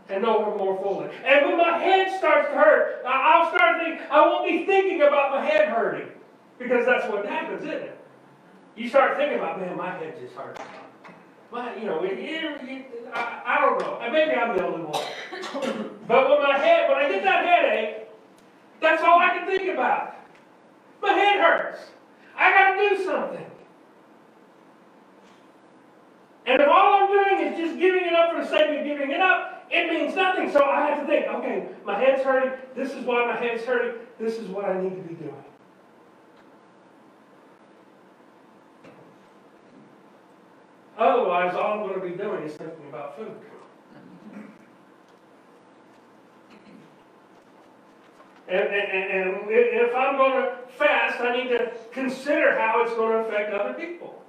and 0.08 0.22
know 0.22 0.50
Him 0.50 0.58
more 0.58 0.76
fully. 0.82 1.10
And 1.24 1.46
when 1.46 1.58
my 1.58 1.78
head 1.78 2.16
starts 2.18 2.48
to 2.48 2.54
hurt, 2.54 3.02
I'll 3.06 3.48
start 3.54 3.82
thinking, 3.82 4.06
I 4.10 4.20
won't 4.22 4.46
be 4.46 4.64
thinking 4.66 5.02
about 5.02 5.30
my 5.32 5.44
head 5.44 5.68
hurting. 5.68 6.08
Because 6.58 6.84
that's 6.84 7.10
what 7.10 7.24
happens, 7.24 7.62
isn't 7.62 7.74
it? 7.74 7.98
You 8.76 8.88
start 8.88 9.16
thinking 9.16 9.38
about, 9.38 9.60
man, 9.60 9.76
my 9.76 9.90
head 9.90 10.18
just 10.20 10.34
hurts. 10.34 10.60
My, 11.50 11.74
you 11.76 11.86
know, 11.86 12.04
it, 12.04 12.12
it, 12.12 12.60
it, 12.62 13.10
I, 13.12 13.42
I 13.44 13.60
don't 13.60 13.80
know. 13.80 13.98
Maybe 14.12 14.32
I'm 14.32 14.56
the 14.56 14.64
only 14.64 14.84
one. 14.84 15.04
but 16.06 16.28
when 16.28 16.42
my 16.42 16.58
head, 16.58 16.88
when 16.88 16.98
I 16.98 17.08
get 17.10 17.24
that 17.24 17.44
headache, 17.44 18.08
that's 18.80 19.02
all 19.02 19.18
I 19.18 19.38
can 19.38 19.46
think 19.46 19.72
about. 19.72 20.19
My 21.02 21.12
head 21.12 21.40
hurts. 21.40 21.90
I 22.36 22.50
got 22.50 22.74
to 22.74 22.96
do 22.96 23.04
something. 23.04 23.46
And 26.46 26.60
if 26.60 26.68
all 26.68 27.02
I'm 27.02 27.08
doing 27.08 27.52
is 27.52 27.58
just 27.58 27.78
giving 27.78 28.04
it 28.04 28.12
up 28.12 28.32
for 28.32 28.42
the 28.42 28.48
sake 28.48 28.78
of 28.78 28.84
giving 28.84 29.10
it 29.10 29.20
up, 29.20 29.66
it 29.70 29.88
means 29.90 30.16
nothing. 30.16 30.50
So 30.50 30.64
I 30.64 30.88
have 30.88 31.00
to 31.00 31.06
think, 31.06 31.26
okay, 31.26 31.68
my 31.84 31.98
head's 31.98 32.22
hurting. 32.22 32.52
This 32.74 32.92
is 32.92 33.04
why 33.04 33.26
my 33.26 33.36
head's 33.36 33.64
hurting. 33.64 34.00
This 34.18 34.38
is 34.38 34.48
what 34.48 34.64
I 34.64 34.80
need 34.80 34.96
to 34.96 35.02
be 35.02 35.14
doing. 35.14 35.44
Otherwise, 40.98 41.54
all 41.54 41.80
I'm 41.80 41.88
going 41.88 42.00
to 42.00 42.06
be 42.06 42.22
doing 42.22 42.44
is 42.44 42.52
thinking 42.56 42.88
about 42.88 43.16
food. 43.16 43.34
And, 48.50 48.68
and, 48.68 49.12
and 49.12 49.48
if 49.48 49.94
I'm 49.94 50.16
going 50.16 50.42
to 50.42 50.56
fast, 50.76 51.20
I 51.20 51.36
need 51.36 51.50
to 51.50 51.70
consider 51.92 52.58
how 52.58 52.82
it's 52.82 52.94
going 52.94 53.12
to 53.12 53.28
affect 53.28 53.54
other 53.54 53.74
people. 53.74 54.22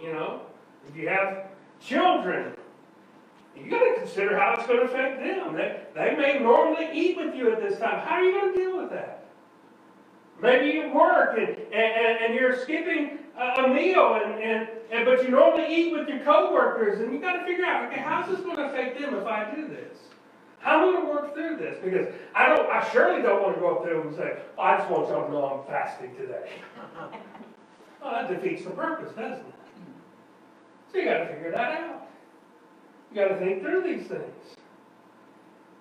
You 0.00 0.14
know, 0.14 0.42
if 0.88 0.96
you 0.96 1.08
have 1.08 1.48
children, 1.80 2.54
you 3.54 3.68
got 3.70 3.84
to 3.84 3.94
consider 3.98 4.38
how 4.38 4.54
it's 4.54 4.66
going 4.66 4.80
to 4.80 4.86
affect 4.86 5.20
them. 5.20 5.54
They, 5.54 5.82
they 5.94 6.16
may 6.16 6.38
normally 6.38 6.88
eat 6.92 7.18
with 7.18 7.34
you 7.34 7.52
at 7.52 7.60
this 7.60 7.78
time. 7.78 8.00
How 8.06 8.14
are 8.14 8.24
you 8.24 8.32
going 8.32 8.54
to 8.54 8.58
deal 8.58 8.76
with 8.80 8.90
that? 8.90 9.26
Maybe 10.40 10.78
you 10.78 10.92
work 10.94 11.36
and, 11.36 11.48
and, 11.48 12.24
and 12.24 12.34
you're 12.34 12.58
skipping 12.60 13.18
a 13.36 13.68
meal, 13.68 14.14
and, 14.14 14.42
and, 14.42 14.68
and 14.90 15.04
but 15.04 15.22
you 15.22 15.28
normally 15.28 15.66
eat 15.72 15.92
with 15.92 16.08
your 16.08 16.20
coworkers, 16.20 17.00
and 17.00 17.12
you 17.12 17.20
got 17.20 17.34
to 17.34 17.44
figure 17.44 17.64
out, 17.64 17.90
okay, 17.90 18.00
how's 18.00 18.28
this 18.28 18.40
going 18.40 18.56
to 18.56 18.64
affect 18.64 19.00
them 19.00 19.14
if 19.14 19.26
I 19.26 19.54
do 19.54 19.68
this? 19.68 19.96
How 20.60 20.80
am 20.80 20.88
I 20.88 20.92
going 20.92 21.06
to 21.06 21.12
work 21.12 21.34
through 21.34 21.56
this? 21.56 21.78
Because 21.82 22.06
I 22.34 22.48
don't, 22.48 22.68
I 22.68 22.86
surely 22.90 23.22
don't 23.22 23.42
want 23.42 23.54
to 23.54 23.60
go 23.60 23.76
up 23.76 23.84
there 23.84 24.00
and 24.00 24.14
say, 24.14 24.38
I 24.58 24.76
just 24.78 24.90
want 24.90 25.08
y'all 25.08 25.26
to 25.26 25.32
know 25.32 25.44
I'm 25.44 25.66
fasting 25.66 26.14
today. 26.16 26.50
well, 28.02 28.12
that 28.12 28.28
defeats 28.28 28.64
the 28.64 28.70
purpose, 28.70 29.14
doesn't 29.14 29.38
it? 29.38 29.54
So 30.92 30.98
you 30.98 31.04
got 31.04 31.18
to 31.18 31.26
figure 31.26 31.52
that 31.52 31.80
out. 31.80 32.08
You 33.10 33.22
got 33.22 33.28
to 33.28 33.38
think 33.38 33.62
through 33.62 33.82
these 33.82 34.06
things. 34.06 34.56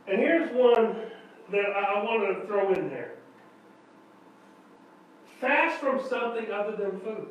And 0.08 0.20
here's 0.20 0.50
one 0.54 0.96
that 1.52 1.66
I 1.76 2.04
want 2.04 2.42
to 2.42 2.48
throw 2.48 2.74
in 2.74 2.90
there. 2.90 3.14
Fast 5.42 5.80
from 5.80 6.02
something 6.08 6.52
other 6.52 6.76
than 6.76 7.00
food. 7.02 7.30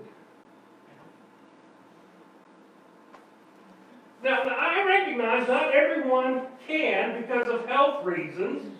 Now, 4.27 4.43
I 4.43 4.85
recognize 4.85 5.47
not 5.47 5.73
everyone 5.73 6.49
can, 6.67 7.23
because 7.23 7.47
of 7.47 7.65
health 7.69 8.05
reasons, 8.05 8.77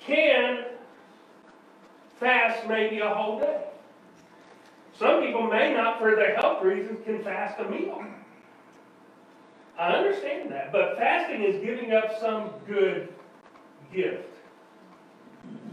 can 0.00 0.64
fast 2.18 2.66
maybe 2.66 3.00
a 3.00 3.08
whole 3.10 3.38
day. 3.38 3.64
Some 4.98 5.20
people 5.20 5.42
may 5.42 5.74
not, 5.74 5.98
for 5.98 6.16
their 6.16 6.36
health 6.36 6.62
reasons, 6.62 7.04
can 7.04 7.22
fast 7.22 7.60
a 7.60 7.68
meal. 7.68 8.02
I 9.78 9.90
understand 9.90 10.50
that, 10.52 10.72
but 10.72 10.96
fasting 10.96 11.42
is 11.42 11.62
giving 11.62 11.92
up 11.92 12.18
some 12.18 12.48
good 12.66 13.12
gift, 13.92 14.34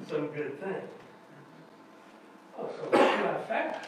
some 0.10 0.27
good 0.27 0.60
thing. 0.60 0.81
Oh, 2.60 2.70
so 2.75 2.89
why 2.89 3.15
should 3.15 3.25
I 3.27 3.46
fast? 3.46 3.88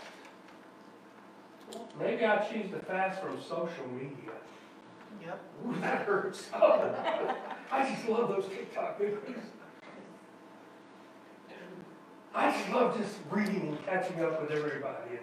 Maybe 2.00 2.26
I 2.26 2.38
choose 2.46 2.70
to 2.72 2.80
fast 2.80 3.22
from 3.22 3.42
social 3.42 3.88
media. 3.94 4.32
Yep. 5.26 5.42
Ooh, 5.68 5.80
that 5.82 6.02
hurts. 6.06 6.48
I 6.54 7.90
just 7.94 8.08
love 8.10 8.30
those 8.30 8.46
TikTok 8.50 9.00
videos. 9.00 9.42
I 12.36 12.52
just 12.52 12.70
love 12.72 12.98
just 12.98 13.16
reading 13.30 13.68
and 13.70 13.86
catching 13.86 14.22
up 14.24 14.42
with 14.42 14.52
everybody 14.52 15.12
and 15.12 15.20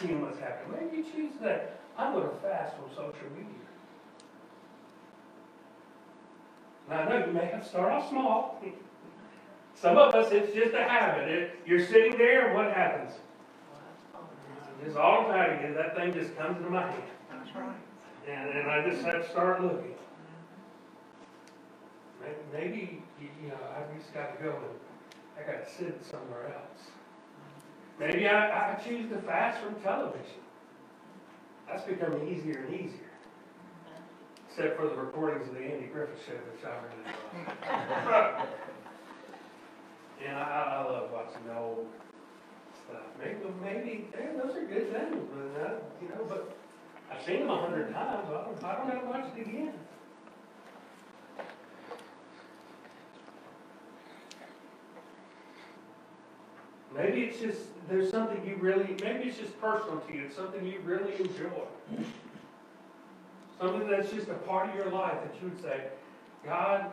seeing 0.00 0.22
what's 0.22 0.38
happening. 0.38 0.80
Maybe 0.80 0.96
you 0.98 1.04
choose 1.04 1.32
that. 1.42 1.78
I'm 1.96 2.14
gonna 2.14 2.30
fast 2.42 2.74
from 2.76 2.88
social 2.90 3.28
media. 3.36 3.50
Now, 6.88 7.00
I 7.00 7.08
know 7.08 7.26
you 7.26 7.32
may 7.32 7.46
have 7.46 7.62
to 7.62 7.68
start 7.68 7.92
off 7.92 8.08
small. 8.08 8.62
Some 9.74 9.98
of 9.98 10.14
us, 10.14 10.32
it's 10.32 10.54
just 10.54 10.74
a 10.74 10.82
habit. 10.84 11.28
It- 11.28 11.58
You're 11.66 11.84
sitting 11.84 12.16
there 12.16 12.46
and 12.46 12.54
what 12.54 12.72
happens? 12.72 13.12
Just 14.82 14.96
automatically, 14.96 15.72
that 15.74 15.94
thing 15.96 16.12
just 16.12 16.36
comes 16.36 16.56
into 16.58 16.70
my 16.70 16.82
hand. 16.90 17.02
That's 17.30 17.54
right. 17.56 17.76
And, 18.28 18.50
and 18.50 18.70
I 18.70 18.88
just 18.88 19.04
have 19.04 19.22
to 19.22 19.30
start 19.30 19.62
looking. 19.62 19.94
May- 22.20 22.58
Maybe, 22.58 23.02
you 23.20 23.48
know, 23.48 23.54
I 23.76 23.96
just 23.98 24.12
gotta 24.14 24.42
go 24.42 24.50
and, 24.50 25.38
I 25.38 25.50
gotta 25.52 25.68
sit 25.70 26.04
somewhere 26.04 26.46
else. 26.54 26.88
Maybe 27.98 28.28
I, 28.28 28.72
I 28.72 28.74
choose 28.76 29.08
to 29.10 29.18
fast 29.22 29.60
from 29.62 29.74
television. 29.82 30.40
That's 31.68 31.84
becoming 31.84 32.28
easier 32.28 32.64
and 32.66 32.74
easier. 32.74 33.00
Except 34.48 34.78
for 34.78 34.86
the 34.88 34.94
recordings 34.96 35.48
of 35.48 35.54
the 35.54 35.60
Andy 35.60 35.86
Griffith 35.86 36.24
Show, 36.26 36.32
which 36.32 36.64
I 36.64 36.76
really 36.76 38.10
love. 38.10 38.48
And 40.26 40.38
I, 40.38 40.40
I 40.42 40.62
I 40.76 40.84
love 40.90 41.10
watching 41.12 41.44
the 41.46 41.58
old 41.58 41.86
stuff. 42.88 43.02
Maybe, 43.18 43.36
maybe, 43.62 44.08
yeah, 44.12 44.42
those 44.42 44.56
are 44.56 44.64
good 44.64 44.92
things, 44.92 45.28
but, 45.32 45.62
uh, 45.62 45.74
you 46.02 46.08
know, 46.08 46.24
but 46.28 46.56
I've 47.10 47.24
seen 47.24 47.40
them 47.40 47.50
a 47.50 47.60
hundred 47.60 47.92
times, 47.92 48.28
I 48.28 48.44
don't, 48.44 48.64
I 48.64 48.76
don't 48.76 48.90
have 48.90 49.00
to 49.02 49.06
watch 49.06 49.26
it 49.36 49.48
again. 49.48 49.72
Maybe 56.94 57.22
it's 57.22 57.40
just, 57.40 57.60
there's 57.88 58.10
something 58.10 58.46
you 58.46 58.56
really, 58.56 58.96
maybe 59.02 59.28
it's 59.28 59.38
just 59.38 59.60
personal 59.60 59.98
to 59.98 60.14
you, 60.14 60.24
it's 60.26 60.36
something 60.36 60.64
you 60.64 60.80
really 60.84 61.14
enjoy. 61.14 61.66
Something 63.60 63.88
that's 63.88 64.10
just 64.10 64.28
a 64.28 64.34
part 64.34 64.68
of 64.70 64.76
your 64.76 64.90
life 64.90 65.16
that 65.24 65.34
you 65.40 65.48
would 65.48 65.60
say, 65.60 65.88
God, 66.44 66.90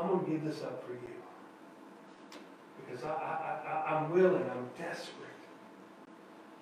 I'm 0.00 0.08
gonna 0.08 0.28
give 0.28 0.44
this 0.44 0.62
up 0.62 0.84
for 0.86 0.92
you. 0.92 1.17
Because 2.88 3.04
I, 3.04 3.08
I, 3.08 3.68
I, 3.68 3.96
I'm 3.96 4.10
willing, 4.10 4.48
I'm 4.50 4.68
desperate, 4.78 5.28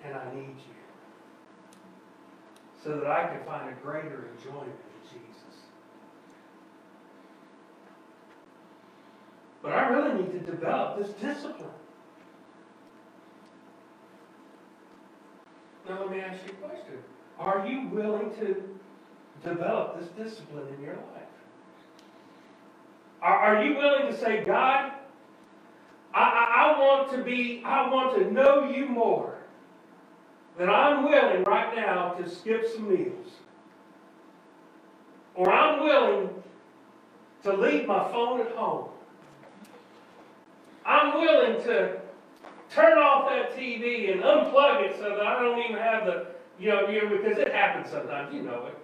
and 0.03 0.13
I 0.13 0.33
need 0.33 0.57
you 0.57 0.77
so 2.83 2.97
that 2.97 3.07
I 3.07 3.27
can 3.27 3.43
find 3.45 3.69
a 3.69 3.73
greater 3.81 4.29
enjoyment 4.37 4.67
in 4.67 5.09
Jesus. 5.09 5.59
But 9.61 9.73
I 9.73 9.89
really 9.89 10.21
need 10.21 10.31
to 10.33 10.39
develop 10.39 10.99
this 10.99 11.09
discipline. 11.15 11.69
Now, 15.89 16.01
let 16.01 16.11
me 16.11 16.19
ask 16.19 16.45
you 16.45 16.51
a 16.51 16.67
question. 16.67 16.95
Are 17.39 17.67
you 17.67 17.87
willing 17.87 18.31
to 18.39 18.63
develop 19.43 19.99
this 19.99 20.09
discipline 20.09 20.67
in 20.77 20.83
your 20.83 20.95
life? 20.95 21.03
Are, 23.21 23.37
are 23.37 23.63
you 23.63 23.75
willing 23.75 24.07
to 24.11 24.17
say, 24.17 24.43
God, 24.43 24.91
I, 26.17 26.23
I, 26.23 26.73
I 26.73 26.79
want 26.79 27.11
to 27.11 27.23
be, 27.23 27.61
I 27.63 27.89
want 27.89 28.17
to 28.17 28.31
know 28.31 28.69
you 28.69 28.87
more 28.87 29.35
that 30.57 30.69
I'm 30.69 31.03
willing 31.03 31.43
right 31.43 31.75
now 31.75 32.13
to 32.13 32.27
skip 32.27 32.67
some 32.73 32.89
meals. 32.89 33.27
Or 35.35 35.51
I'm 35.51 35.83
willing 35.83 36.29
to 37.43 37.53
leave 37.53 37.87
my 37.87 38.11
phone 38.11 38.41
at 38.41 38.51
home. 38.53 38.89
I'm 40.83 41.21
willing 41.21 41.63
to 41.65 41.99
turn 42.71 42.97
off 42.97 43.29
that 43.29 43.55
TV 43.55 44.11
and 44.11 44.21
unplug 44.21 44.89
it 44.89 44.95
so 44.97 45.09
that 45.09 45.21
I 45.21 45.39
don't 45.41 45.59
even 45.59 45.77
have 45.77 46.05
the, 46.05 46.27
you 46.59 46.69
know, 46.69 46.87
you 46.87 47.03
know, 47.03 47.15
because 47.15 47.37
it 47.37 47.53
happens 47.53 47.91
sometimes, 47.91 48.33
you 48.33 48.41
know 48.41 48.65
it. 48.65 48.77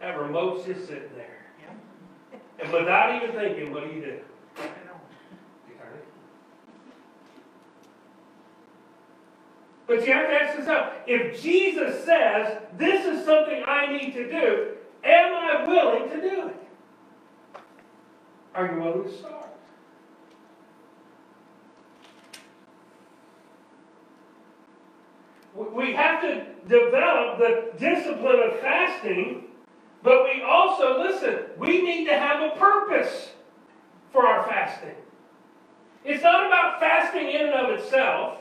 That 0.00 0.18
remote's 0.20 0.64
just 0.64 0.86
sitting 0.86 1.10
there. 1.16 1.46
Yep. 1.60 2.42
And 2.60 2.72
without 2.72 3.20
even 3.20 3.34
thinking, 3.34 3.72
what 3.72 3.88
do 3.88 3.90
you 3.94 4.00
do? 4.00 4.18
I 4.58 4.62
know. 4.62 5.00
You 5.68 5.74
turn 5.74 5.92
it. 5.94 6.06
But 9.88 10.06
you 10.06 10.12
have 10.12 10.28
to 10.28 10.34
ask 10.34 10.58
yourself, 10.58 10.92
if 11.06 11.40
Jesus 11.40 12.04
says, 12.04 12.58
this 12.76 13.06
is 13.06 13.24
something 13.24 13.64
I 13.66 13.90
need 13.90 14.12
to 14.12 14.30
do, 14.30 14.74
am 15.02 15.34
I 15.34 15.64
willing 15.66 16.10
to 16.10 16.20
do 16.20 16.48
it? 16.48 16.56
Are 18.54 18.70
you 18.70 18.82
willing 18.82 19.04
to 19.04 19.16
start? 19.16 19.34
We- 25.54 25.94
have 25.94 26.20
to 26.20 26.44
develop 26.68 27.38
the 27.38 27.72
discipline 27.78 28.40
of 28.40 28.60
fasting, 28.60 29.44
but 30.02 30.24
we 30.24 30.42
also, 30.42 30.98
listen, 31.00 31.46
we 31.56 31.82
need 31.82 32.04
to 32.04 32.16
have 32.16 32.52
a 32.52 32.56
purpose 32.56 33.32
for 34.12 34.26
our 34.26 34.44
fasting. 34.44 34.94
It's 36.04 36.22
not 36.22 36.46
about 36.46 36.78
fasting 36.78 37.28
in 37.30 37.46
and 37.46 37.54
of 37.54 37.70
itself. 37.78 38.38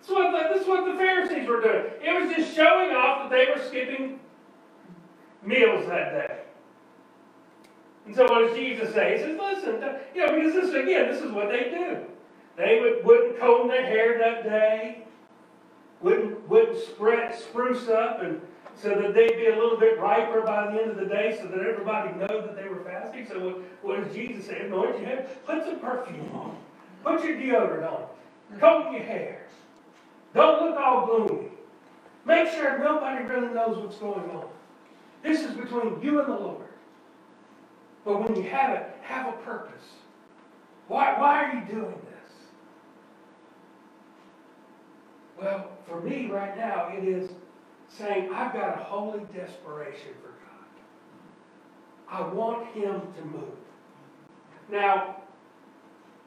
That's 0.00 0.10
what, 0.10 0.32
the, 0.32 0.54
that's 0.54 0.66
what 0.66 0.86
the 0.86 0.94
Pharisees 0.94 1.46
were 1.46 1.60
doing. 1.60 1.84
It 2.02 2.22
was 2.22 2.34
just 2.34 2.56
showing 2.56 2.90
off 2.94 3.30
that 3.30 3.36
they 3.36 3.52
were 3.52 3.62
skipping 3.62 4.18
meals 5.42 5.86
that 5.88 6.12
day. 6.12 6.40
And 8.06 8.16
so 8.16 8.24
what 8.24 8.48
does 8.48 8.56
Jesus 8.56 8.94
say? 8.94 9.18
He 9.18 9.22
says, 9.22 9.38
listen, 9.38 9.74
you 10.14 10.26
know, 10.26 10.34
because 10.34 10.54
this, 10.54 10.74
again, 10.74 11.10
this 11.10 11.22
is 11.22 11.30
what 11.32 11.50
they 11.50 11.70
do. 11.70 11.98
They 12.56 12.80
would, 12.80 13.04
wouldn't 13.04 13.38
comb 13.38 13.68
their 13.68 13.84
hair 13.84 14.18
that 14.18 14.42
day, 14.42 15.04
wouldn't, 16.00 16.48
wouldn't 16.48 16.78
spread, 16.78 17.38
spruce 17.38 17.88
up, 17.88 18.22
and 18.22 18.40
so 18.74 18.88
that 18.88 19.14
they'd 19.14 19.36
be 19.36 19.46
a 19.46 19.56
little 19.56 19.78
bit 19.78 19.98
riper 19.98 20.40
by 20.40 20.72
the 20.72 20.80
end 20.80 20.90
of 20.92 20.96
the 20.96 21.04
day 21.04 21.36
so 21.38 21.46
that 21.48 21.60
everybody 21.60 22.12
know 22.14 22.40
that 22.40 22.56
they 22.56 22.68
were 22.68 22.82
fasting. 22.82 23.26
So 23.28 23.38
what, 23.38 23.62
what 23.82 24.04
does 24.04 24.14
Jesus 24.14 24.46
say? 24.46 24.62
Anoint 24.62 24.98
your 24.98 25.06
head, 25.06 25.44
put 25.44 25.64
some 25.64 25.78
perfume 25.78 26.30
on, 26.34 26.56
put 27.04 27.22
your 27.22 27.36
deodorant 27.36 27.92
on, 27.92 28.06
comb 28.58 28.94
your 28.94 29.02
hair. 29.02 29.46
Don't 30.34 30.62
look 30.62 30.78
all 30.78 31.06
gloomy. 31.06 31.48
Make 32.24 32.48
sure 32.52 32.78
nobody 32.78 33.24
really 33.24 33.52
knows 33.52 33.78
what's 33.78 33.96
going 33.96 34.30
on. 34.30 34.46
This 35.22 35.40
is 35.40 35.56
between 35.56 36.00
you 36.00 36.20
and 36.20 36.28
the 36.28 36.38
Lord. 36.38 36.66
But 38.04 38.20
when 38.22 38.36
you 38.36 38.48
have 38.50 38.74
it, 38.74 38.94
have 39.02 39.28
a 39.28 39.36
purpose. 39.38 39.84
Why, 40.88 41.18
why 41.18 41.44
are 41.44 41.54
you 41.54 41.64
doing 41.66 42.00
this? 42.10 42.32
Well, 45.40 45.70
for 45.86 46.00
me 46.00 46.26
right 46.30 46.56
now, 46.56 46.88
it 46.88 47.04
is 47.04 47.30
saying, 47.88 48.30
I've 48.32 48.52
got 48.52 48.80
a 48.80 48.84
holy 48.84 49.24
desperation 49.34 50.12
for 50.22 50.28
God. 50.28 50.66
I 52.08 52.22
want 52.32 52.66
Him 52.74 53.02
to 53.16 53.24
move. 53.24 53.58
Now, 54.70 55.19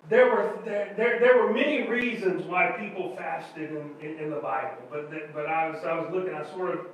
there 0.09 0.27
were, 0.27 0.59
there, 0.65 0.93
there, 0.97 1.19
there 1.19 1.37
were 1.37 1.53
many 1.53 1.87
reasons 1.87 2.43
why 2.45 2.71
people 2.71 3.15
fasted 3.15 3.71
in, 3.71 3.91
in, 4.01 4.19
in 4.19 4.29
the 4.29 4.37
Bible, 4.37 4.83
but, 4.89 5.09
but 5.33 5.45
I 5.45 5.69
was, 5.69 5.83
I 5.85 5.99
was 5.99 6.13
looking, 6.13 6.33
I 6.33 6.45
sort 6.51 6.71
of 6.71 6.87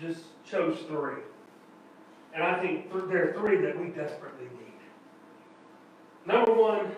just 0.00 0.22
chose 0.46 0.78
three. 0.88 1.22
And 2.34 2.42
I 2.42 2.60
think 2.60 2.90
th- 2.92 3.04
there 3.08 3.28
are 3.28 3.32
three 3.34 3.60
that 3.60 3.78
we 3.78 3.88
desperately 3.88 4.44
need. 4.44 4.68
Number 6.26 6.52
one, 6.52 6.92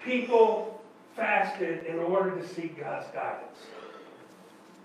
people 0.00 0.80
fasted 1.16 1.84
in 1.86 1.98
order 1.98 2.38
to 2.40 2.46
seek 2.46 2.78
God's 2.80 3.06
guidance. 3.12 3.58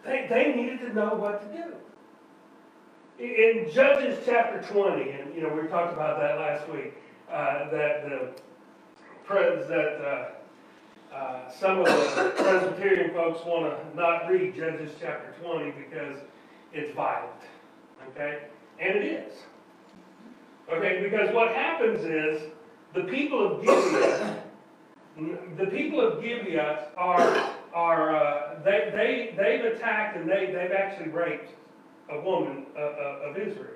They, 0.06 0.28
they 0.30 0.54
needed 0.56 0.80
to 0.82 0.94
know 0.94 1.14
what 1.16 1.42
to 1.42 1.58
do. 1.58 1.74
In 3.20 3.66
in 3.66 3.72
Judges 3.72 4.20
chapter 4.26 4.62
20, 4.74 5.10
and 5.10 5.36
you 5.36 5.42
know, 5.42 5.50
we 5.50 5.68
talked 5.68 5.94
about 5.94 6.20
that 6.20 6.40
last 6.40 6.70
week, 6.70 6.94
uh, 7.32 7.70
that 7.72 8.08
the 8.08 8.32
that 9.28 10.32
uh, 11.12 11.16
uh, 11.16 11.52
some 11.52 11.80
of 11.80 11.86
the 11.86 12.34
Presbyterian 12.38 13.14
folks 13.14 13.46
want 13.46 13.66
to 13.66 13.96
not 13.96 14.30
read 14.30 14.56
Judges 14.56 14.92
chapter 15.00 15.36
20 15.44 15.72
because 15.72 16.18
it's 16.74 16.96
violent. 16.96 17.32
Okay? 18.10 18.44
And 18.80 18.98
it 18.98 19.04
is. 19.04 19.34
Okay, 20.72 21.02
because 21.04 21.34
what 21.34 21.50
happens 21.54 22.04
is 22.04 22.42
the 22.94 23.04
people 23.04 23.56
of 23.56 23.62
Gibeah, 23.62 24.44
the 25.58 25.66
people 25.68 26.00
of 26.00 26.22
Gibeah 26.22 26.90
are, 26.98 27.52
are, 27.74 28.16
uh, 28.16 28.60
they, 28.64 28.92
they, 28.94 29.36
they've 29.38 29.74
attacked 29.74 30.18
and 30.18 30.30
they, 30.30 30.48
they've 30.48 30.72
actually 30.72 31.10
raped 31.10 31.52
a 32.10 32.20
woman 32.22 32.66
of, 32.78 32.94
of 32.94 33.22
of 33.30 33.38
Israel. 33.38 33.76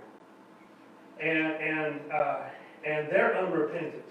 And, 1.19 1.53
and, 1.53 2.11
uh, 2.11 2.39
and 2.85 3.09
they're 3.09 3.37
unrepentant. 3.37 4.03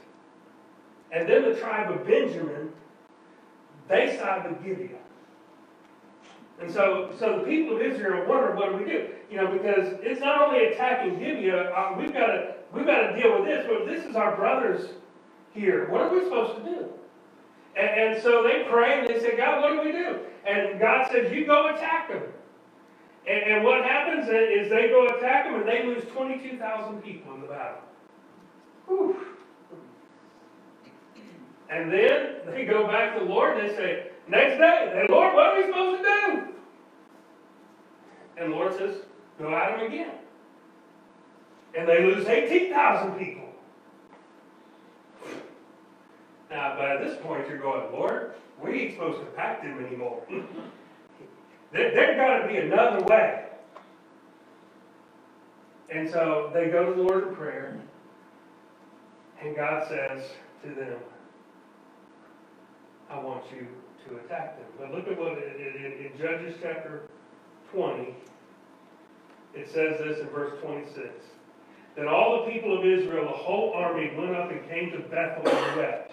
And 1.12 1.28
then 1.28 1.42
the 1.42 1.54
tribe 1.58 1.90
of 1.90 2.06
Benjamin, 2.06 2.72
they 3.88 4.16
side 4.16 4.48
with 4.48 4.62
Gibeah. 4.64 4.98
And 6.60 6.70
so, 6.70 7.12
so 7.18 7.38
the 7.38 7.44
people 7.44 7.76
of 7.76 7.82
Israel 7.82 8.28
wonder, 8.28 8.54
what 8.54 8.70
do 8.70 8.76
we 8.76 8.84
do? 8.84 9.08
You 9.30 9.38
know, 9.38 9.50
because 9.50 9.94
it's 10.02 10.20
not 10.20 10.40
only 10.42 10.66
attacking 10.66 11.18
Gibeah, 11.18 11.72
uh, 11.72 11.94
we've 11.98 12.12
got 12.12 12.26
to, 12.26 12.54
we've 12.72 12.86
got 12.86 13.08
to 13.08 13.20
deal 13.20 13.38
with 13.38 13.48
this, 13.48 13.66
but 13.66 13.86
this 13.86 14.04
is 14.04 14.14
our 14.14 14.36
brothers 14.36 14.90
here. 15.54 15.88
What 15.90 16.02
are 16.02 16.14
we 16.14 16.24
supposed 16.24 16.62
to 16.62 16.70
do? 16.70 16.88
And, 17.76 18.14
and 18.14 18.22
so 18.22 18.42
they 18.42 18.66
pray 18.70 19.00
and 19.00 19.08
they 19.08 19.18
say, 19.20 19.36
God, 19.36 19.62
what 19.62 19.72
do 19.72 19.88
we 19.88 19.92
do? 19.92 20.18
And 20.46 20.78
God 20.78 21.10
says, 21.10 21.32
you 21.32 21.46
go 21.46 21.74
attack 21.74 22.08
them. 22.08 22.22
And, 23.26 23.42
and 23.52 23.64
what 23.64 23.84
happens 23.84 24.28
is 24.28 24.70
they 24.70 24.88
go 24.88 25.06
attack 25.08 25.46
them 25.46 25.54
and 25.54 25.68
they 25.68 25.84
lose 25.84 26.04
22,000 26.12 27.02
people 27.02 27.34
in 27.34 27.40
the 27.40 27.46
battle. 27.46 27.80
Whew. 28.86 29.29
And 31.70 31.92
then 31.92 32.36
they 32.46 32.64
go 32.64 32.86
back 32.88 33.14
to 33.14 33.24
the 33.24 33.30
Lord 33.30 33.56
and 33.56 33.70
they 33.70 33.74
say, 33.74 34.06
next 34.26 34.58
day, 34.58 34.90
they, 34.92 35.12
Lord, 35.12 35.34
what 35.34 35.46
are 35.46 35.56
we 35.56 35.66
supposed 35.66 36.02
to 36.02 36.08
do? 36.08 36.48
And 38.36 38.52
the 38.52 38.56
Lord 38.56 38.76
says, 38.76 38.96
go 39.38 39.54
at 39.54 39.78
them 39.78 39.86
again. 39.86 40.10
And 41.78 41.88
they 41.88 42.04
lose 42.04 42.26
18,000 42.26 43.12
people. 43.12 43.48
Now, 46.50 46.80
at 46.80 47.04
this 47.04 47.16
point, 47.22 47.48
you're 47.48 47.58
going, 47.58 47.92
Lord, 47.92 48.34
we 48.60 48.82
ain't 48.82 48.94
supposed 48.94 49.20
to 49.20 49.26
pack 49.26 49.62
them 49.62 49.84
anymore. 49.86 50.20
there, 51.72 51.94
there 51.94 52.16
got 52.16 52.42
to 52.42 52.48
be 52.48 52.58
another 52.58 53.04
way. 53.04 53.44
And 55.90 56.10
so 56.10 56.50
they 56.52 56.68
go 56.68 56.86
to 56.86 56.94
the 56.94 57.02
Lord 57.02 57.28
in 57.28 57.36
prayer, 57.36 57.80
and 59.40 59.54
God 59.54 59.86
says 59.88 60.22
to 60.62 60.74
them, 60.74 60.98
I 63.10 63.18
want 63.18 63.44
you 63.52 63.66
to 64.08 64.16
attack 64.18 64.56
them. 64.56 64.66
But 64.78 64.92
look 64.94 65.08
at 65.08 65.18
what 65.18 65.32
it, 65.32 65.56
it, 65.60 65.76
in, 65.76 66.06
in 66.06 66.18
Judges 66.18 66.56
chapter 66.62 67.02
20, 67.72 68.14
it 69.54 69.68
says 69.68 69.98
this 69.98 70.20
in 70.20 70.28
verse 70.28 70.60
26. 70.62 71.08
Then 71.96 72.06
all 72.06 72.44
the 72.44 72.52
people 72.52 72.78
of 72.78 72.84
Israel, 72.84 73.24
the 73.24 73.30
whole 73.30 73.72
army, 73.74 74.12
went 74.16 74.36
up 74.36 74.50
and 74.50 74.66
came 74.68 74.92
to 74.92 75.00
Bethel 75.00 75.48
and 75.48 75.76
wept. 75.76 76.12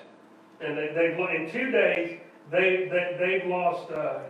And 0.60 0.76
they, 0.76 0.88
they've, 0.96 1.20
in 1.20 1.52
two 1.52 1.70
days, 1.70 2.20
they, 2.50 2.90
they, 2.90 3.18
they've 3.20 3.50
lost, 3.50 3.92
uh, 3.92 4.22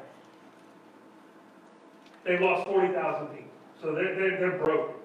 they've 2.25 2.41
lost 2.41 2.67
40,000 2.67 3.27
people. 3.27 3.43
So 3.81 3.95
they're, 3.95 4.15
they're, 4.15 4.39
they're 4.39 4.57
broken. 4.57 4.95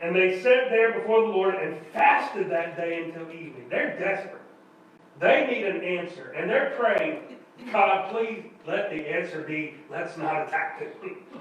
And 0.00 0.16
they 0.16 0.40
sat 0.40 0.70
there 0.70 0.98
before 0.98 1.20
the 1.26 1.28
Lord 1.28 1.56
and 1.56 1.76
fasted 1.92 2.50
that 2.50 2.74
day 2.78 3.04
until 3.04 3.30
evening. 3.30 3.66
They're 3.68 3.98
desperate. 3.98 4.39
They 5.20 5.46
need 5.46 5.64
an 5.66 5.84
answer. 5.84 6.32
And 6.32 6.48
they're 6.48 6.74
praying, 6.78 7.22
God, 7.70 8.10
please 8.10 8.44
let 8.66 8.90
the 8.90 9.06
answer 9.06 9.42
be, 9.42 9.74
let's 9.90 10.16
not 10.16 10.48
attack 10.48 10.80
them. 10.80 11.16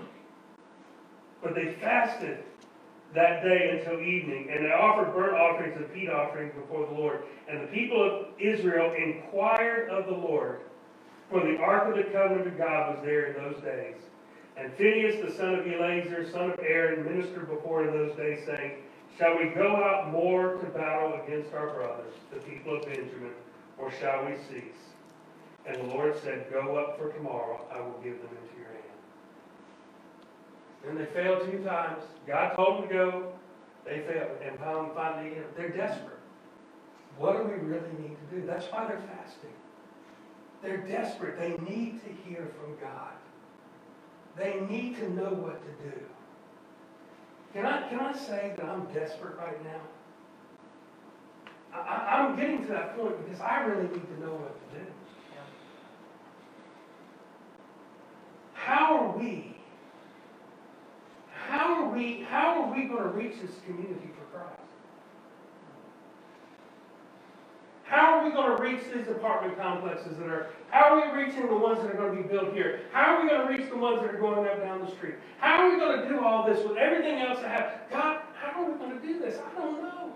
but 1.42 1.56
they 1.56 1.74
fasted 1.82 2.40
that 3.16 3.42
day 3.42 3.80
until 3.80 4.02
evening, 4.02 4.50
and 4.52 4.66
they 4.66 4.72
offered 4.72 5.14
burnt 5.14 5.34
offerings 5.34 5.76
and 5.78 5.92
peace 5.94 6.10
offerings 6.10 6.54
before 6.54 6.86
the 6.86 6.94
Lord. 6.94 7.24
And 7.48 7.64
the 7.64 7.68
people 7.68 8.04
of 8.04 8.28
Israel 8.40 8.94
inquired 8.94 9.90
of 9.90 10.06
the 10.06 10.12
Lord, 10.12 10.60
for 11.30 11.40
the 11.40 11.58
ark 11.58 11.90
of 11.90 11.96
the 11.96 12.12
covenant 12.12 12.48
of 12.48 12.58
God 12.58 12.96
was 12.96 13.04
there 13.04 13.32
in 13.32 13.44
those 13.44 13.62
days. 13.64 13.96
And 14.58 14.74
Phineas, 14.74 15.26
the 15.26 15.32
son 15.32 15.56
of 15.56 15.66
Eleazar, 15.66 16.30
son 16.32 16.52
of 16.52 16.60
Aaron, 16.60 17.06
ministered 17.06 17.50
before 17.50 17.88
in 17.88 17.94
those 17.94 18.16
days, 18.18 18.46
saying, 18.46 18.74
Shall 19.18 19.38
we 19.38 19.50
go 19.50 19.76
out 19.78 20.12
more 20.12 20.56
to 20.56 20.66
battle 20.68 21.20
against 21.24 21.54
our 21.54 21.70
brothers, 21.74 22.14
the 22.32 22.40
people 22.42 22.78
of 22.78 22.86
Benjamin, 22.86 23.34
or 23.80 23.92
shall 23.92 24.26
we 24.26 24.36
cease? 24.50 24.76
And 25.66 25.78
the 25.78 25.96
Lord 25.96 26.16
said, 26.22 26.48
Go 26.52 26.78
up 26.78 26.98
for 26.98 27.12
tomorrow, 27.12 27.62
I 27.74 27.80
will 27.80 28.00
give 28.04 28.18
them 28.22 28.30
into 28.30 28.60
your 28.60 28.68
hand. 28.68 29.00
And 30.88 30.98
they 30.98 31.06
failed 31.06 31.50
two 31.50 31.64
times. 31.64 32.04
God 32.28 32.56
told 32.56 32.84
them 32.84 32.90
to 32.90 32.94
go. 32.94 33.34
They 33.86 34.02
failed. 34.02 34.38
And 34.44 34.58
finally, 34.60 35.34
they're 35.56 35.70
desperate. 35.70 36.20
What 37.18 37.38
do 37.38 37.44
we 37.44 37.56
really 37.56 37.92
need 38.00 38.16
to 38.30 38.36
do? 38.36 38.46
That's 38.46 38.66
why 38.68 38.88
they're 38.88 39.02
fasting. 39.02 39.50
They're 40.62 40.78
desperate. 40.78 41.38
They 41.38 41.58
need 41.64 42.02
to 42.04 42.30
hear 42.30 42.52
from 42.60 42.78
God. 42.80 43.14
They 44.38 44.62
need 44.70 44.96
to 44.98 45.10
know 45.14 45.34
what 45.34 45.62
to 45.62 45.90
do. 45.90 46.00
Can 47.54 47.66
I, 47.66 47.90
can 47.90 48.00
I 48.00 48.14
say 48.14 48.54
that 48.58 48.66
I'm 48.66 48.86
desperate 48.94 49.38
right 49.38 49.62
now? 49.64 49.82
I, 51.74 52.18
I'm 52.18 52.36
getting 52.36 52.66
to 52.66 52.74
that 52.74 52.98
point 52.98 53.24
because 53.26 53.42
I 53.42 53.62
really 53.66 53.88
need 53.88 54.06
to 54.08 54.20
know 54.20 54.34
what 54.34 54.72
to 54.72 54.80
do. 54.80 54.86
How 58.54 58.98
are 58.98 59.18
we 59.18 59.50
how 61.50 61.84
are 61.84 61.90
we, 61.90 62.22
how 62.30 62.62
are 62.62 62.72
we 62.72 62.84
going 62.84 63.02
to 63.02 63.10
reach 63.10 63.42
this 63.42 63.52
community 63.66 64.12
for 64.14 64.38
Christ? 64.38 64.62
How 67.86 68.20
are 68.20 68.24
we 68.24 68.32
going 68.32 68.56
to 68.56 68.62
reach 68.62 68.84
these 68.94 69.08
apartment 69.08 69.58
complexes 69.58 70.16
that 70.20 70.28
are, 70.28 70.52
how 70.70 70.94
are 70.94 71.12
we 71.12 71.24
reaching 71.24 71.48
the 71.48 71.56
ones 71.56 71.82
that 71.82 71.90
are 71.90 71.98
going 71.98 72.16
to 72.16 72.22
be 72.22 72.30
built 72.30 72.54
here? 72.54 72.82
How 72.94 73.16
are 73.16 73.24
we 73.24 73.30
going 73.30 73.48
to 73.48 73.52
reach 73.52 73.68
the 73.72 73.78
ones 73.78 74.02
that 74.02 74.14
are 74.14 74.20
going 74.20 74.48
up 74.48 74.60
down 74.62 74.86
the 74.86 74.92
street? 74.92 75.16
How 75.40 75.64
are 75.64 75.72
we 75.72 75.80
going 75.80 76.04
to 76.04 76.08
do 76.08 76.24
all 76.24 76.46
this 76.46 76.64
with 76.68 76.78
everything 76.78 77.20
else 77.20 77.40
I 77.44 77.48
have? 77.48 77.80
God, 77.90 78.22
how 78.40 78.62
are 78.62 78.72
we 78.72 78.78
going 78.78 78.92
to 78.92 79.06
do 79.06 79.20
this? 79.20 79.40
I 79.40 79.60
don't 79.60 79.82
know. 79.82 80.09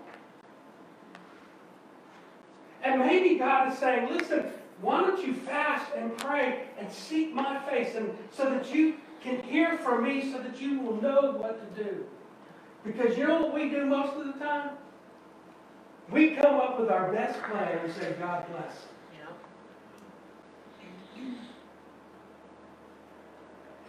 And 2.94 3.04
maybe 3.04 3.34
God 3.34 3.72
is 3.72 3.78
saying, 3.80 4.08
listen, 4.08 4.52
why 4.80 5.00
don't 5.00 5.26
you 5.26 5.34
fast 5.34 5.90
and 5.96 6.16
pray 6.16 6.62
and 6.78 6.88
seek 6.92 7.34
my 7.34 7.58
face 7.68 7.96
and 7.96 8.16
so 8.30 8.48
that 8.48 8.72
you 8.72 8.94
can 9.20 9.42
hear 9.42 9.76
from 9.78 10.04
me 10.04 10.30
so 10.30 10.38
that 10.38 10.60
you 10.60 10.78
will 10.78 11.02
know 11.02 11.32
what 11.32 11.76
to 11.76 11.82
do. 11.82 12.06
Because 12.84 13.18
you 13.18 13.26
know 13.26 13.42
what 13.42 13.52
we 13.52 13.68
do 13.68 13.84
most 13.84 14.14
of 14.14 14.26
the 14.26 14.32
time? 14.34 14.76
We 16.08 16.36
come 16.36 16.54
up 16.54 16.78
with 16.78 16.88
our 16.88 17.10
best 17.12 17.42
plan 17.42 17.80
and 17.82 17.92
say, 17.94 18.14
God 18.20 18.44
bless. 18.52 18.86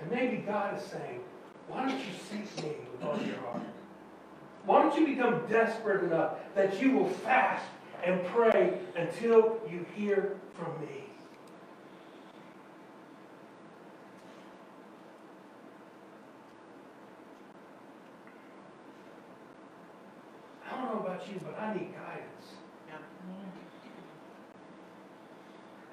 And 0.02 0.10
maybe 0.10 0.38
God 0.38 0.80
is 0.80 0.84
saying, 0.84 1.20
why 1.68 1.88
don't 1.88 2.00
you 2.00 2.14
seek 2.28 2.64
me 2.64 2.72
with 2.92 3.04
all 3.04 3.22
your 3.22 3.38
heart? 3.38 3.62
Why 4.66 4.82
don't 4.82 5.00
you 5.00 5.06
become 5.06 5.46
desperate 5.48 6.06
enough 6.06 6.40
that 6.56 6.82
you 6.82 6.94
will 6.94 7.10
fast 7.10 7.66
and 8.06 8.24
pray 8.26 8.78
until 8.96 9.58
you 9.70 9.86
hear 9.96 10.38
from 10.54 10.80
me? 10.80 11.06
I 20.72 20.76
don't 20.76 20.94
know 20.94 21.00
about 21.02 21.28
you, 21.28 21.40
but 21.44 21.60
I 21.60 21.74
need 21.74 21.94
guidance. 21.94 22.36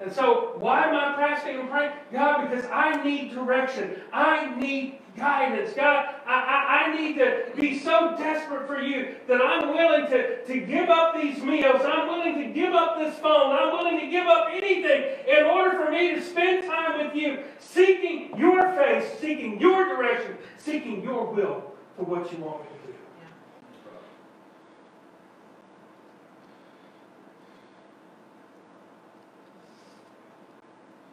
And 0.03 0.11
so, 0.11 0.55
why 0.57 0.83
am 0.83 0.93
I 0.93 1.15
fasting 1.15 1.61
and 1.61 1.69
praying? 1.69 1.93
God, 2.11 2.49
because 2.49 2.65
I 2.65 3.01
need 3.03 3.33
direction. 3.33 4.01
I 4.11 4.53
need 4.55 4.99
guidance. 5.15 5.71
God, 5.73 6.15
I, 6.27 6.33
I, 6.33 6.82
I, 6.82 6.82
need 7.13 7.19
to 7.19 7.43
be 7.59 7.79
so 7.79 8.15
desperate 8.17 8.67
for 8.67 8.81
you 8.81 9.15
that 9.27 9.41
I'm 9.41 9.69
willing 9.69 10.09
to, 10.09 10.45
to 10.45 10.59
give 10.59 10.89
up 10.89 11.15
these 11.15 11.41
meals. 11.41 11.81
I'm 11.83 12.07
willing 12.07 12.35
to 12.39 12.53
give 12.53 12.73
up 12.73 12.97
this 12.97 13.17
phone. 13.19 13.55
I'm 13.55 13.71
willing 13.71 13.99
to 13.99 14.07
give 14.07 14.25
up 14.25 14.49
anything 14.51 15.03
in 15.27 15.45
order 15.45 15.83
for 15.83 15.91
me 15.91 16.15
to 16.15 16.21
spend 16.21 16.65
time 16.65 17.05
with 17.05 17.15
you, 17.15 17.43
seeking 17.59 18.37
your 18.37 18.73
face, 18.73 19.19
seeking 19.19 19.59
your 19.59 19.85
direction, 19.85 20.37
seeking 20.57 21.01
your 21.01 21.31
will 21.31 21.73
for 21.97 22.03
what 22.03 22.31
you 22.31 22.37
want 22.39 22.61
me 22.61 22.67
to 22.67 22.87
do. 22.87 22.93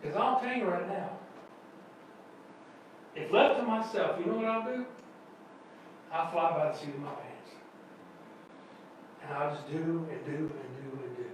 Because 0.00 0.16
I'll 0.16 0.40
tell 0.40 0.56
you 0.56 0.64
right 0.64 0.88
now, 0.88 1.10
if 3.14 3.30
left 3.30 3.60
to 3.60 3.66
myself, 3.66 4.18
you 4.18 4.26
know 4.26 4.38
what 4.38 4.44
I'll 4.46 4.64
do? 4.64 4.86
I'll 6.12 6.30
fly 6.30 6.50
by 6.52 6.72
the 6.72 6.76
seat 6.76 6.94
of 6.94 7.00
my 7.00 7.10
pants. 7.10 7.50
And 9.22 9.32
I'll 9.32 9.54
just 9.54 9.70
do 9.70 9.76
and 10.10 10.24
do 10.24 10.32
and 10.32 10.48
do 10.50 11.04
and 11.04 11.16
do. 11.16 11.26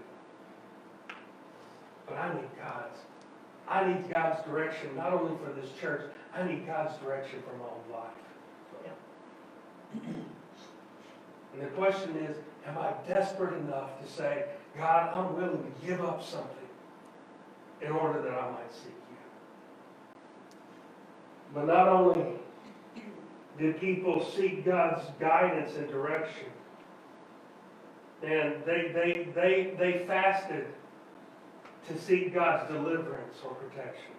But 2.06 2.18
I 2.18 2.34
need 2.34 2.50
God's. 2.58 2.98
I 3.68 3.84
need 3.88 4.14
God's 4.14 4.44
direction, 4.44 4.94
not 4.96 5.12
only 5.12 5.36
for 5.44 5.52
this 5.60 5.70
church, 5.80 6.02
I 6.34 6.44
need 6.44 6.66
God's 6.66 6.96
direction 6.98 7.42
for 7.42 7.56
my 7.56 7.64
own 7.64 7.82
life. 7.92 8.26
And 11.52 11.62
the 11.62 11.66
question 11.68 12.16
is, 12.16 12.36
am 12.66 12.78
I 12.78 12.92
desperate 13.08 13.54
enough 13.54 14.00
to 14.04 14.12
say, 14.12 14.44
God, 14.76 15.16
I'm 15.16 15.34
willing 15.36 15.64
to 15.64 15.86
give 15.86 16.04
up 16.04 16.22
something 16.22 16.68
in 17.80 17.90
order 17.90 18.20
that 18.22 18.32
I 18.32 18.50
might 18.50 18.72
seek 18.72 18.92
you. 19.10 20.20
But 21.54 21.66
not 21.66 21.88
only 21.88 22.36
did 23.58 23.80
people 23.80 24.24
seek 24.36 24.64
God's 24.64 25.02
guidance 25.18 25.76
and 25.76 25.88
direction, 25.88 26.48
and 28.22 28.54
they, 28.64 28.90
they, 28.92 29.28
they, 29.34 29.74
they 29.78 30.04
fasted 30.06 30.66
to 31.88 31.98
seek 31.98 32.34
God's 32.34 32.70
deliverance 32.70 33.36
or 33.44 33.54
protection. 33.54 34.12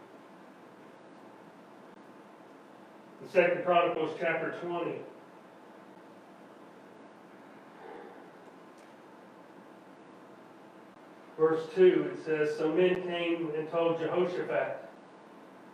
In 3.21 3.29
Second 3.29 3.65
Chronicles 3.65 4.15
chapter 4.19 4.55
20, 4.61 4.95
verse 11.37 11.63
2, 11.75 12.11
it 12.13 12.25
says, 12.25 12.57
So 12.57 12.71
men 12.71 13.03
came 13.03 13.51
and 13.57 13.69
told 13.69 13.99
Jehoshaphat, 13.99 14.89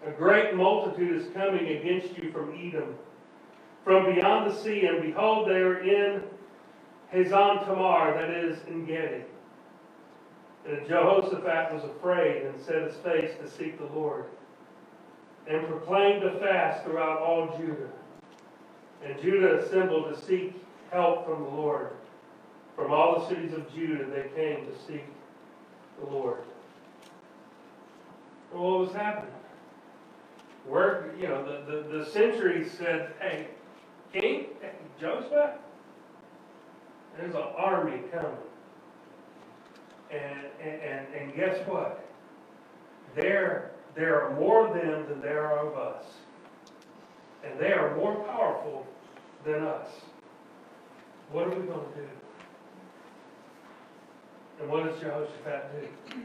A 0.05 0.11
great 0.11 0.55
multitude 0.55 1.21
is 1.21 1.31
coming 1.33 1.67
against 1.67 2.17
you 2.17 2.31
from 2.31 2.51
Edom, 2.51 2.95
from 3.83 4.13
beyond 4.13 4.51
the 4.51 4.55
sea, 4.55 4.85
and 4.85 5.01
behold, 5.01 5.47
they 5.47 5.55
are 5.55 5.79
in 5.79 6.23
Hazan 7.13 7.65
Tamar, 7.65 8.13
that 8.13 8.29
is, 8.29 8.57
Engedi. 8.67 9.23
And 10.67 10.87
Jehoshaphat 10.87 11.73
was 11.73 11.83
afraid 11.83 12.43
and 12.43 12.59
set 12.59 12.83
his 12.83 12.95
face 12.97 13.31
to 13.41 13.49
seek 13.49 13.77
the 13.77 13.93
Lord, 13.93 14.25
and 15.47 15.67
proclaimed 15.67 16.23
a 16.23 16.39
fast 16.39 16.85
throughout 16.85 17.19
all 17.19 17.57
Judah. 17.57 17.89
And 19.03 19.21
Judah 19.21 19.59
assembled 19.59 20.13
to 20.13 20.21
seek 20.25 20.55
help 20.91 21.25
from 21.25 21.43
the 21.43 21.49
Lord. 21.49 21.89
From 22.77 22.91
all 22.91 23.19
the 23.19 23.27
cities 23.27 23.53
of 23.53 23.71
Judah 23.75 24.05
they 24.05 24.29
came 24.35 24.65
to 24.65 24.73
seek 24.87 25.03
the 25.99 26.09
Lord. 26.09 26.39
Well, 28.53 28.63
what 28.63 28.79
was 28.79 28.93
happening? 28.93 29.33
Where, 30.65 31.11
you 31.19 31.27
know, 31.27 31.43
the, 31.43 31.71
the, 31.71 31.97
the 31.97 32.05
centuries 32.05 32.71
said, 32.71 33.13
hey, 33.19 33.47
King, 34.13 34.45
Joseph, 34.99 35.51
there's 37.17 37.33
an 37.33 37.41
army 37.57 37.99
coming. 38.11 38.31
And, 40.11 40.45
and, 40.61 40.81
and, 40.81 41.07
and 41.15 41.35
guess 41.35 41.67
what? 41.67 42.07
There, 43.15 43.71
there 43.95 44.21
are 44.21 44.35
more 44.39 44.67
of 44.67 44.75
them 44.75 45.07
than 45.09 45.19
there 45.21 45.47
are 45.47 45.67
of 45.67 45.77
us. 45.77 46.05
And 47.43 47.59
they 47.59 47.73
are 47.73 47.95
more 47.95 48.15
powerful 48.25 48.85
than 49.43 49.63
us. 49.63 49.87
What 51.31 51.47
are 51.47 51.59
we 51.59 51.65
going 51.65 51.91
to 51.93 51.95
do? 51.95 52.07
And 54.61 54.69
what 54.69 54.85
does 54.85 54.99
Jehoshaphat 54.99 55.81
do? 55.81 56.21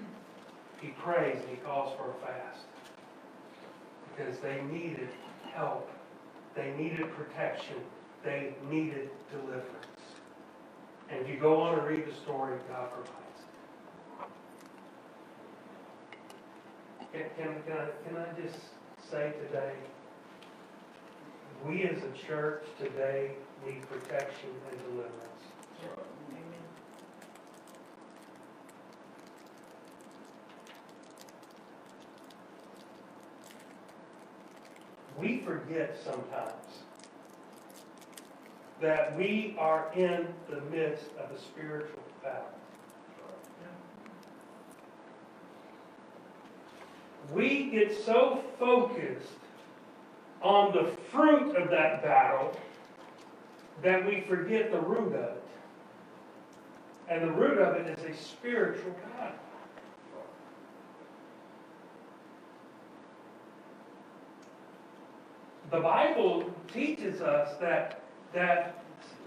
He 0.80 0.88
prays 0.88 1.40
and 1.40 1.48
he 1.48 1.56
calls 1.56 1.96
for 1.96 2.10
a 2.10 2.26
fast. 2.26 2.66
Because 4.14 4.38
they 4.40 4.60
needed 4.70 5.08
help. 5.52 5.90
They 6.58 6.72
needed 6.72 7.06
protection. 7.14 7.76
They 8.24 8.52
needed 8.68 9.10
deliverance. 9.30 9.86
And 11.08 11.20
if 11.20 11.28
you 11.28 11.38
go 11.38 11.60
on 11.60 11.78
and 11.78 11.86
read 11.86 12.04
the 12.04 12.14
story, 12.24 12.58
God 12.68 12.90
provides. 12.90 13.14
Can, 17.12 17.22
can, 17.36 17.62
can, 17.62 17.76
I, 17.76 18.08
can 18.08 18.16
I 18.16 18.42
just 18.42 18.58
say 19.08 19.32
today, 19.46 19.72
we 21.64 21.84
as 21.84 22.02
a 22.02 22.26
church 22.26 22.64
today 22.76 23.36
need 23.64 23.88
protection 23.88 24.50
and 24.68 24.80
deliverance. 24.82 25.14
Amen. 25.84 26.58
We 35.18 35.38
forget 35.38 35.96
sometimes 36.04 36.52
that 38.80 39.16
we 39.16 39.56
are 39.58 39.90
in 39.94 40.28
the 40.48 40.60
midst 40.70 41.06
of 41.18 41.30
a 41.30 41.40
spiritual 41.40 42.02
battle. 42.22 42.44
We 47.32 47.70
get 47.70 48.04
so 48.04 48.42
focused 48.58 49.28
on 50.40 50.72
the 50.72 50.90
fruit 51.10 51.56
of 51.56 51.70
that 51.70 52.02
battle 52.02 52.58
that 53.82 54.06
we 54.06 54.22
forget 54.22 54.70
the 54.70 54.80
root 54.80 55.14
of 55.14 55.36
it. 55.36 55.42
And 57.08 57.22
the 57.22 57.32
root 57.32 57.58
of 57.58 57.74
it 57.76 57.98
is 57.98 58.04
a 58.04 58.22
spiritual 58.22 58.94
battle. 59.16 59.36
The 65.70 65.80
Bible 65.80 66.50
teaches 66.72 67.20
us 67.20 67.56
that, 67.60 68.00
that, 68.32 68.82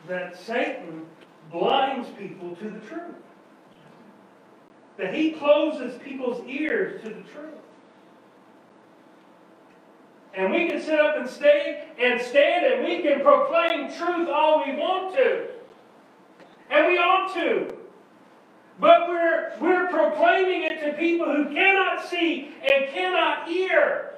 that 0.07 0.39
Satan 0.39 1.05
blinds 1.51 2.09
people 2.17 2.55
to 2.55 2.69
the 2.69 2.79
truth. 2.79 3.15
That 4.97 5.13
he 5.13 5.31
closes 5.31 6.01
people's 6.01 6.45
ears 6.47 7.01
to 7.03 7.09
the 7.09 7.21
truth. 7.21 7.53
And 10.33 10.51
we 10.51 10.67
can 10.67 10.81
sit 10.81 10.99
up 10.99 11.17
and 11.17 11.29
stay 11.29 11.89
and 11.99 12.21
stand 12.21 12.65
and 12.65 12.85
we 12.85 13.01
can 13.01 13.21
proclaim 13.21 13.91
truth 13.91 14.29
all 14.29 14.63
we 14.65 14.75
want 14.75 15.13
to. 15.15 15.47
And 16.69 16.87
we 16.87 16.97
ought 16.97 17.33
to. 17.35 17.75
But 18.79 19.09
we're, 19.09 19.53
we're 19.59 19.87
proclaiming 19.89 20.63
it 20.63 20.81
to 20.85 20.93
people 20.93 21.25
who 21.27 21.53
cannot 21.53 22.07
see 22.07 22.53
and 22.61 22.89
cannot 22.91 23.47
hear. 23.47 24.11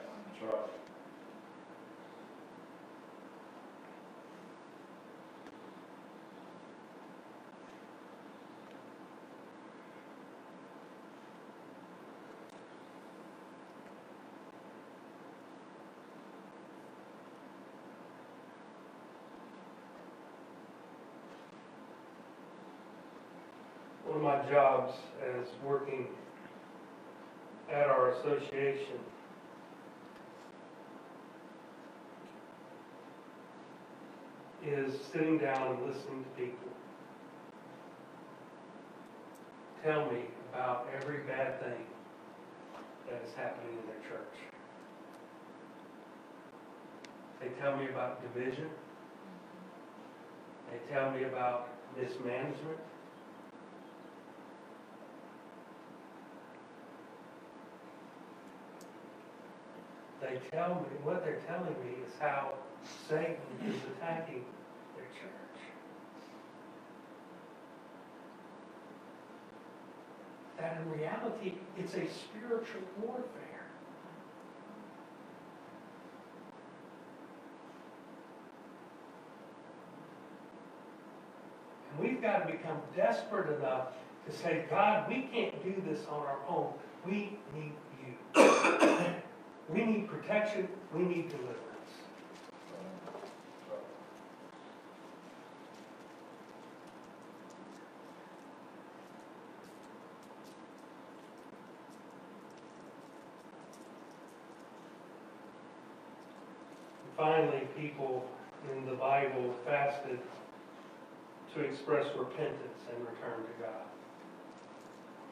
One 24.13 24.23
of 24.23 24.45
my 24.45 24.51
jobs 24.51 24.93
as 25.23 25.47
working 25.65 26.05
at 27.67 27.87
our 27.87 28.11
association 28.11 28.99
is 34.63 34.93
sitting 35.11 35.39
down 35.39 35.77
and 35.77 35.87
listening 35.87 36.23
to 36.23 36.29
people 36.39 36.69
tell 39.83 40.05
me 40.11 40.25
about 40.51 40.87
every 41.01 41.21
bad 41.21 41.59
thing 41.59 41.83
that 43.09 43.19
is 43.27 43.33
happening 43.35 43.79
in 43.79 43.87
their 43.87 44.11
church. 44.11 44.35
They 47.41 47.47
tell 47.59 47.77
me 47.77 47.89
about 47.89 48.21
division. 48.21 48.69
They 50.69 50.93
tell 50.93 51.09
me 51.09 51.23
about 51.23 51.69
mismanagement. 51.99 52.77
They 60.23 60.39
tell 60.51 60.75
me, 60.75 60.97
what 61.03 61.23
they're 61.25 61.41
telling 61.47 61.75
me 61.83 61.95
is 62.07 62.13
how 62.19 62.53
Satan 63.09 63.35
is 63.67 63.75
attacking 63.97 64.45
their 64.95 65.05
church. 65.19 65.59
That 70.57 70.77
in 70.81 70.91
reality, 70.91 71.55
it's 71.77 71.93
a 71.95 72.07
spiritual 72.07 72.81
warfare. 73.01 73.65
And 81.91 81.99
we've 81.99 82.21
got 82.21 82.47
to 82.47 82.53
become 82.53 82.77
desperate 82.95 83.57
enough 83.59 83.87
to 84.25 84.31
say, 84.31 84.65
God, 84.69 85.09
we 85.09 85.23
can't 85.33 85.61
do 85.63 85.81
this 85.85 86.05
on 86.07 86.21
our 86.21 86.39
own. 86.47 86.71
We 87.05 87.37
need. 87.53 87.73
We 89.73 89.85
need 89.85 90.07
protection. 90.07 90.67
We 90.93 91.01
need 91.03 91.29
deliverance. 91.29 91.59
Finally, 107.17 107.67
people 107.77 108.25
in 108.75 108.85
the 108.85 108.93
Bible 108.93 109.55
fasted 109.65 110.19
to 111.55 111.61
express 111.61 112.05
repentance 112.17 112.59
and 112.89 112.99
return 112.99 113.43
to 113.43 113.63
God. 113.63 113.83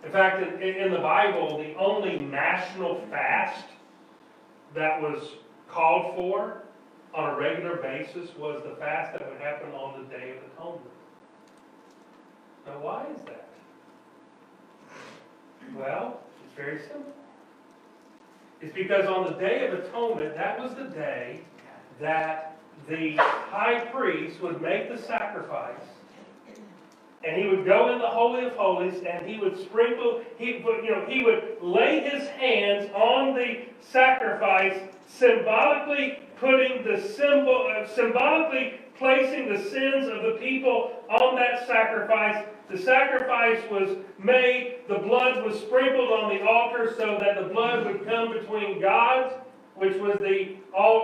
In 0.06 0.12
fact, 0.12 0.62
in, 0.62 0.91
the 0.91 0.99
Bible, 0.99 1.58
the 1.58 1.75
only 1.75 2.17
national 2.19 3.01
fast 3.12 3.65
that 4.73 5.01
was 5.01 5.36
called 5.67 6.15
for 6.15 6.63
on 7.13 7.34
a 7.34 7.38
regular 7.38 7.77
basis 7.77 8.29
was 8.38 8.63
the 8.63 8.75
fast 8.75 9.13
that 9.13 9.29
would 9.29 9.41
happen 9.41 9.71
on 9.73 10.01
the 10.01 10.15
Day 10.15 10.31
of 10.31 10.38
Atonement. 10.53 10.91
Now, 12.65 12.79
why 12.79 13.05
is 13.13 13.21
that? 13.25 13.47
Well, 15.75 16.21
it's 16.45 16.55
very 16.55 16.79
simple. 16.79 17.13
It's 18.62 18.73
because 18.73 19.07
on 19.07 19.25
the 19.25 19.39
Day 19.39 19.67
of 19.67 19.73
Atonement, 19.73 20.36
that 20.36 20.60
was 20.60 20.73
the 20.75 20.86
day 20.86 21.41
that 21.99 22.57
the 22.88 23.15
high 23.17 23.79
priest 23.91 24.41
would 24.41 24.62
make 24.62 24.89
the 24.89 25.01
sacrifice 25.01 25.84
and 27.23 27.41
he 27.41 27.47
would 27.47 27.65
go 27.65 27.93
in 27.93 27.99
the 27.99 28.07
Holy 28.07 28.45
of 28.45 28.53
Holies 28.53 29.03
and 29.07 29.25
he 29.27 29.38
would 29.38 29.60
sprinkle, 29.60 30.21
he 30.38 30.62
would, 30.65 30.84
you 30.84 30.91
know, 30.91 31.05
he 31.07 31.23
would 31.23 31.57
lay 31.62 31.99
his 31.99 32.27
hands 32.29 32.89
on 32.95 33.36
the 33.36 33.63
sacrifice, 33.79 34.79
symbolically 35.07 36.19
putting 36.38 36.84
the 36.84 36.99
symbol, 36.99 37.69
uh, 37.69 37.88
symbolically 37.88 38.79
placing 38.97 39.53
the 39.53 39.60
sins 39.60 40.07
of 40.07 40.23
the 40.23 40.38
people 40.39 40.91
on 41.10 41.36
that 41.36 41.67
sacrifice. 41.67 42.43
The 42.69 42.77
sacrifice 42.77 43.60
was 43.69 43.97
made, 44.17 44.79
the 44.88 44.99
blood 44.99 45.43
was 45.45 45.60
sprinkled 45.60 46.12
on 46.12 46.36
the 46.36 46.43
altar 46.43 46.93
so 46.97 47.17
that 47.19 47.39
the 47.39 47.53
blood 47.53 47.86
would 47.86 48.05
come 48.05 48.31
between 48.31 48.81
God's, 48.81 49.34
which 49.75 49.97
was 49.97 50.17
the, 50.19 50.55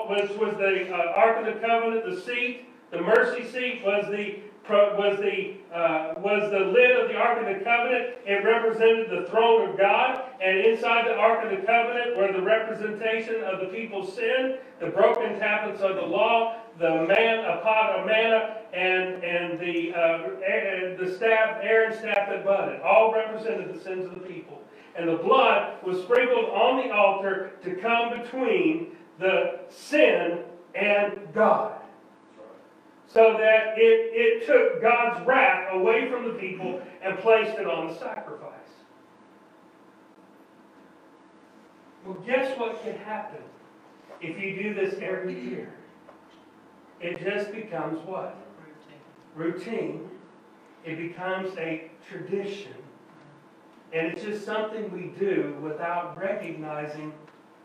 which 0.09 0.31
was 0.39 0.55
the 0.57 0.93
uh, 0.93 1.13
Ark 1.15 1.45
of 1.45 1.53
the 1.53 1.59
Covenant, 1.59 2.05
the 2.05 2.21
seat, 2.21 2.67
the 2.91 3.01
mercy 3.01 3.45
seat 3.49 3.81
was 3.83 4.05
the 4.09 4.39
was 4.69 5.19
the 5.19 5.55
uh, 5.73 6.13
was 6.17 6.51
the 6.51 6.59
lid 6.59 6.91
of 6.97 7.09
the 7.09 7.15
Ark 7.15 7.39
of 7.39 7.45
the 7.45 7.63
Covenant. 7.63 8.15
It 8.25 8.43
represented 8.43 9.09
the 9.09 9.29
throne 9.29 9.69
of 9.69 9.77
God, 9.77 10.23
and 10.41 10.59
inside 10.59 11.07
the 11.07 11.15
Ark 11.15 11.43
of 11.43 11.51
the 11.51 11.65
Covenant 11.65 12.17
were 12.17 12.31
the 12.31 12.41
representation 12.41 13.43
of 13.43 13.59
the 13.59 13.67
people's 13.67 14.13
sin, 14.15 14.57
the 14.79 14.87
broken 14.87 15.39
tablets 15.39 15.81
of 15.81 15.95
the 15.95 16.01
law, 16.01 16.57
the 16.79 17.05
man, 17.07 17.45
a 17.45 17.61
pot 17.61 17.99
of 17.99 18.05
manna, 18.05 18.57
and 18.73 19.23
and 19.23 19.59
the 19.59 19.93
uh, 19.93 20.29
and 20.45 20.97
the 20.97 21.15
staff, 21.15 21.57
Aaron's 21.61 21.97
staff 21.99 22.29
that 22.29 22.43
budded, 22.43 22.81
all 22.81 23.13
represented 23.13 23.73
the 23.73 23.79
sins 23.79 24.05
of 24.05 24.15
the 24.15 24.27
people. 24.27 24.61
And 24.95 25.07
the 25.07 25.17
blood 25.17 25.83
was 25.85 26.01
sprinkled 26.01 26.45
on 26.45 26.77
the 26.77 26.93
altar 26.93 27.51
to 27.63 27.75
come 27.75 28.19
between 28.19 28.95
the 29.19 29.59
sin 29.69 30.39
and 30.73 31.19
God 31.33 31.73
so 33.07 33.37
that 33.39 33.77
it, 33.77 34.11
it 34.13 34.45
took 34.45 34.81
God's 34.81 35.25
wrath 35.25 35.69
away 35.73 36.09
from 36.11 36.25
the 36.25 36.33
people 36.33 36.81
and 37.01 37.17
placed 37.19 37.57
it 37.57 37.65
on 37.65 37.87
the 37.87 37.93
sacrifice. 37.97 38.53
Well, 42.05 42.17
guess 42.25 42.57
what 42.57 42.81
can 42.83 42.97
happen 42.97 43.41
if 44.21 44.39
you 44.41 44.61
do 44.61 44.73
this 44.73 44.95
every 45.01 45.39
year? 45.49 45.73
It 46.99 47.19
just 47.23 47.51
becomes 47.51 47.99
what? 48.05 48.35
Routine. 49.35 50.09
It 50.83 50.97
becomes 50.97 51.55
a 51.57 51.91
tradition. 52.09 52.73
And 53.93 54.07
it's 54.07 54.21
just 54.21 54.45
something 54.45 54.91
we 54.91 55.17
do 55.19 55.57
without 55.61 56.17
recognizing 56.17 57.13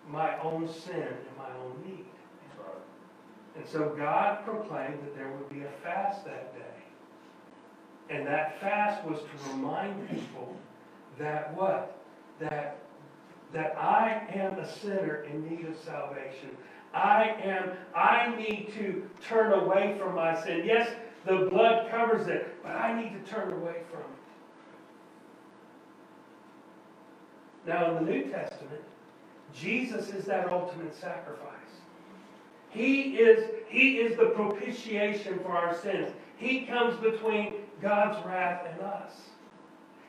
my 0.09 0.39
own 0.41 0.69
sin 0.69 0.95
and 0.95 1.37
my 1.37 1.51
own 1.63 1.83
need. 1.85 2.12
And 3.57 3.67
so 3.67 3.95
God 3.97 4.45
proclaimed 4.45 5.03
that 5.03 5.17
there 5.17 5.31
would 5.31 5.49
be 5.51 5.61
a 5.61 5.71
fast 5.83 6.25
that 6.25 6.55
day. 6.55 6.61
And 8.11 8.27
that 8.27 8.61
fast 8.61 9.05
was 9.05 9.21
to 9.21 9.51
remind 9.51 10.09
people 10.09 10.57
that 11.19 11.55
what? 11.55 11.99
That, 12.41 12.79
that 13.53 13.77
I 13.79 14.27
am 14.35 14.59
a 14.59 14.79
sinner 14.79 15.25
in 15.31 15.49
need 15.49 15.67
of 15.67 15.77
salvation. 15.79 16.57
I 16.95 17.37
am, 17.43 17.73
I 17.95 18.35
need 18.37 18.73
to 18.75 19.09
turn 19.27 19.53
away 19.53 19.97
from 19.99 20.15
my 20.15 20.43
sin. 20.43 20.63
Yes, 20.65 20.91
the 21.25 21.47
blood 21.51 21.91
covers 21.91 22.27
it, 22.27 22.63
but 22.63 22.73
I 22.73 23.01
need 23.01 23.13
to 23.13 23.31
turn 23.31 23.53
away 23.53 23.83
from 23.91 24.01
it. 24.01 24.07
Now 27.67 27.97
in 27.97 28.05
the 28.05 28.11
New 28.11 28.25
Testament, 28.25 28.83
Jesus 29.55 30.09
is 30.11 30.25
that 30.27 30.51
ultimate 30.53 30.95
sacrifice. 30.95 31.49
He 32.73 33.17
is, 33.19 33.51
he 33.69 33.99
is 33.99 34.17
the 34.17 34.27
propitiation 34.27 35.39
for 35.41 35.53
our 35.53 35.75
sins. 35.75 36.11
He 36.39 36.63
comes 36.63 36.97
between 36.99 37.55
God's 37.81 38.25
wrath 38.27 38.67
and 38.71 38.81
us. 38.81 39.13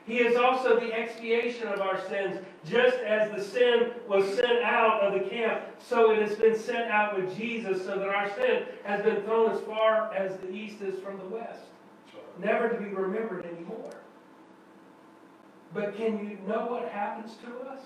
He 0.06 0.18
is 0.18 0.36
also 0.36 0.80
the 0.80 0.92
expiation 0.92 1.68
of 1.68 1.80
our 1.80 2.00
sins. 2.08 2.38
Just 2.64 2.96
as 2.98 3.30
the 3.30 3.42
sin 3.42 3.92
was 4.08 4.26
sent 4.34 4.62
out 4.62 5.00
of 5.00 5.14
the 5.14 5.28
camp, 5.28 5.62
so 5.78 6.10
it 6.10 6.26
has 6.26 6.36
been 6.36 6.58
sent 6.58 6.90
out 6.90 7.18
with 7.18 7.36
Jesus, 7.36 7.84
so 7.84 7.98
that 7.98 8.08
our 8.08 8.34
sin 8.34 8.64
has 8.84 9.02
been 9.02 9.22
thrown 9.22 9.50
as 9.50 9.60
far 9.60 10.12
as 10.14 10.36
the 10.38 10.50
east 10.50 10.80
is 10.82 10.98
from 11.00 11.18
the 11.18 11.26
west, 11.26 11.60
never 12.38 12.68
to 12.68 12.78
be 12.78 12.88
remembered 12.88 13.46
anymore. 13.46 13.92
But 15.72 15.96
can 15.96 16.18
you 16.18 16.38
know 16.46 16.66
what 16.66 16.88
happens 16.88 17.36
to 17.44 17.68
us? 17.68 17.80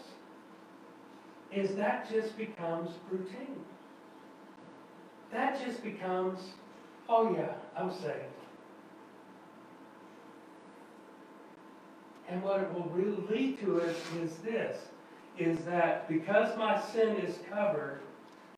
Is 1.52 1.74
that 1.76 2.10
just 2.10 2.36
becomes 2.36 2.90
routine 3.10 3.64
that 5.32 5.64
just 5.64 5.82
becomes, 5.82 6.40
oh 7.08 7.34
yeah, 7.34 7.52
I'm 7.76 7.92
saved. 7.92 8.14
And 12.28 12.42
what 12.42 12.60
it 12.60 12.72
will 12.74 12.88
really 12.90 13.22
lead 13.30 13.60
to 13.60 13.78
is, 13.78 13.96
is 14.20 14.36
this, 14.38 14.78
is 15.38 15.64
that 15.64 16.08
because 16.08 16.56
my 16.58 16.80
sin 16.92 17.16
is 17.16 17.38
covered, 17.50 18.00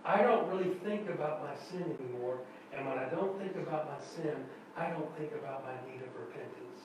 I 0.04 0.22
don't 0.22 0.48
really 0.48 0.74
think 0.84 1.08
about 1.08 1.42
my 1.42 1.54
sin 1.70 1.96
anymore. 2.00 2.38
And 2.76 2.86
when 2.86 2.98
I 2.98 3.08
don't 3.08 3.38
think 3.38 3.54
about 3.56 3.86
my 3.86 4.04
sin, 4.16 4.34
I 4.76 4.88
don't 4.90 5.16
think 5.18 5.32
about 5.32 5.64
my 5.64 5.74
need 5.90 6.00
of 6.02 6.08
repentance 6.18 6.80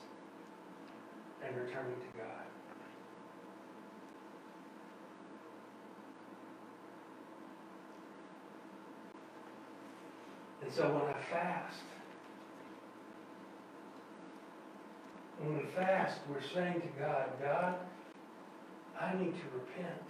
and 1.45 1.56
returning 1.56 1.95
to 1.95 2.17
God. 2.17 2.45
And 10.65 10.73
so 10.73 10.89
when 10.89 11.04
I 11.04 11.21
fast, 11.32 11.84
when 15.39 15.58
we 15.60 15.63
fast, 15.75 16.17
we're 16.28 16.41
saying 16.41 16.82
to 16.82 16.88
God, 16.99 17.30
God, 17.39 17.75
I 18.99 19.13
need 19.13 19.34
to 19.36 19.43
repent. 19.54 20.01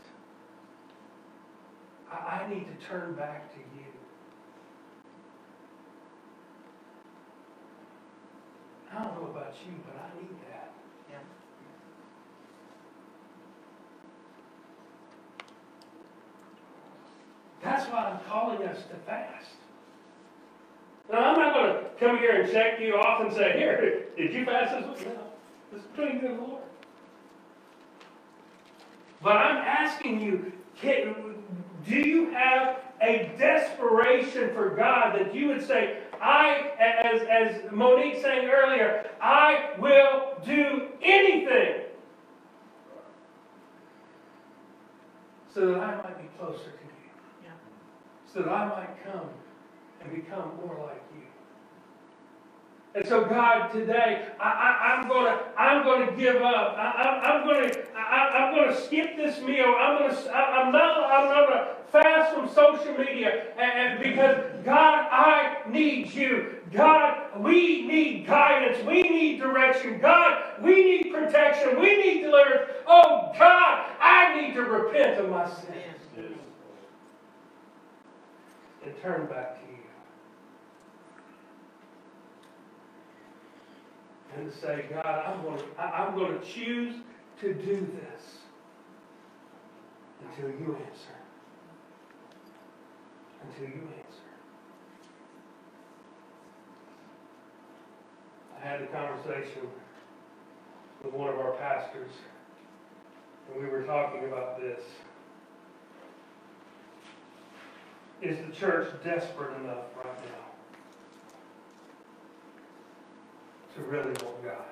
I, 2.10 2.44
I 2.44 2.54
need 2.54 2.68
to 2.68 2.88
turn 2.88 3.16
back 3.16 3.52
to 3.54 3.60
you. 3.60 3.86
I 8.94 9.04
don't 9.04 9.22
know 9.22 9.30
about 9.30 9.56
you, 9.68 9.74
but 9.86 9.96
I 9.98 10.22
need 10.22 10.38
that. 10.50 10.72
Yeah. 11.12 11.18
That's 17.62 17.92
why 17.92 18.12
I'm 18.12 18.20
calling 18.30 18.66
us 18.66 18.84
to 18.84 18.96
fast. 19.06 19.65
Now, 21.12 21.34
I'm 21.34 21.40
not 21.40 21.54
going 21.54 21.74
to 21.74 21.90
come 22.00 22.18
here 22.18 22.42
and 22.42 22.52
check 22.52 22.80
you 22.80 22.96
off 22.96 23.22
and 23.22 23.32
say, 23.32 23.58
here, 23.58 24.06
did 24.18 24.34
you 24.34 24.46
fast 24.46 24.88
this 24.88 25.00
week? 25.00 25.08
No. 25.08 25.22
This 25.72 25.82
is 25.82 25.88
between 25.88 26.20
you 26.20 26.28
and 26.30 26.40
the 26.40 26.44
Lord. 26.44 26.62
But 29.22 29.38
I'm 29.38 29.58
asking 29.58 30.22
you, 30.22 30.52
can, 30.76 31.36
do 31.88 31.96
you 31.96 32.32
have 32.32 32.80
a 33.02 33.32
desperation 33.38 34.54
for 34.54 34.72
God 34.72 35.20
that 35.20 35.34
you 35.34 35.48
would 35.48 35.66
say, 35.66 36.00
I, 36.22 36.72
as, 36.80 37.22
as 37.30 37.72
Monique 37.72 38.22
sang 38.22 38.50
earlier, 38.50 39.10
I 39.22 39.74
will 39.78 40.34
do 40.44 40.88
anything 41.02 41.82
so 45.54 45.68
that 45.68 45.80
I 45.80 45.96
might 45.98 46.22
be 46.22 46.28
closer 46.38 46.64
to 46.64 46.70
you. 46.70 47.44
Yeah. 47.44 47.52
So 48.32 48.42
that 48.42 48.50
I 48.50 48.68
might 48.68 49.04
come 49.04 49.30
become 50.14 50.52
more 50.66 50.78
like 50.86 51.02
you. 51.16 51.22
And 52.96 53.06
so, 53.08 53.26
God, 53.26 53.72
today 53.74 54.30
I, 54.40 54.48
I, 54.48 55.02
am 55.02 55.10
gonna 55.10 55.40
I'm 55.58 55.84
gonna 55.84 56.16
give 56.18 56.38
up. 56.38 56.76
I, 56.78 57.22
am 57.26 57.46
gonna 57.46 57.72
I, 57.96 58.48
am 58.48 58.56
gonna 58.56 58.80
skip 58.80 59.18
this 59.18 59.40
meal. 59.42 59.76
I'm 59.78 60.00
gonna 60.00 60.32
I, 60.32 60.62
I'm 60.62 60.72
not 60.72 61.12
I'm 61.12 61.28
gonna 61.28 61.68
fast 61.92 62.34
from 62.34 62.48
social 62.50 62.98
media, 62.98 63.48
and, 63.58 63.72
and 63.72 64.04
because 64.04 64.38
God, 64.64 65.08
I 65.12 65.58
need 65.70 66.14
you. 66.14 66.56
God, 66.72 67.42
we 67.42 67.86
need 67.86 68.28
guidance. 68.28 68.84
We 68.86 69.04
need 69.04 69.40
direction. 69.40 70.00
God, 70.00 70.62
we 70.62 70.76
need 70.76 71.14
protection. 71.14 71.80
We 71.80 71.98
need 71.98 72.22
deliverance. 72.22 72.72
Oh 72.88 73.34
God, 73.38 73.90
I 74.00 74.42
need 74.42 74.54
to 74.54 74.62
repent 74.62 75.20
of 75.20 75.30
my 75.30 75.50
sins 75.50 75.96
and 78.86 79.02
turn 79.02 79.26
back 79.28 79.56
to 79.56 79.62
you. 79.72 79.78
And 84.38 84.52
say, 84.62 84.86
God, 84.90 85.06
I'm 85.06 85.42
going 85.44 85.58
to, 85.58 85.82
I'm 85.82 86.16
going 86.16 86.40
to 86.40 86.46
choose 86.46 86.96
to 87.42 87.54
do 87.54 87.76
this 87.76 88.38
until 90.22 90.50
you 90.50 90.78
answer. 90.88 91.16
Until 93.44 93.68
you 93.68 93.82
answer. 93.82 94.22
I 98.58 98.68
had 98.68 98.82
a 98.82 98.88
conversation 98.88 99.68
with 101.04 101.14
one 101.14 101.30
of 101.30 101.40
our 101.40 101.52
pastors, 101.54 102.12
and 103.54 103.64
we 103.64 103.70
were 103.70 103.84
talking 103.84 104.26
about 104.26 104.60
this. 104.60 104.82
Is 108.22 108.38
the 108.48 108.56
church 108.56 108.90
desperate 109.04 109.56
enough 109.62 109.84
right 109.98 110.18
now 110.26 110.45
to 113.76 113.82
really 113.84 114.14
want 114.24 114.44
God? 114.44 114.66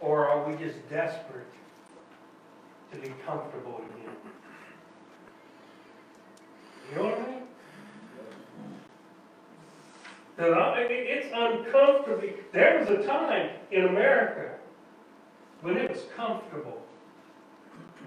Or 0.00 0.28
are 0.28 0.48
we 0.48 0.56
just 0.56 0.76
desperate 0.88 1.46
to 2.92 2.98
be 2.98 3.12
comfortable 3.26 3.78
again? 3.78 4.16
You 6.90 6.96
know 6.96 7.04
what 7.04 7.18
I 7.18 7.22
mean? 7.26 7.36
It's 10.90 11.32
uncomfortable. 11.34 12.22
There 12.52 12.78
was 12.80 12.88
a 12.88 13.06
time 13.06 13.50
in 13.70 13.86
America 13.86 14.54
when 15.60 15.76
it 15.76 15.90
was 15.90 16.04
comfortable 16.16 16.82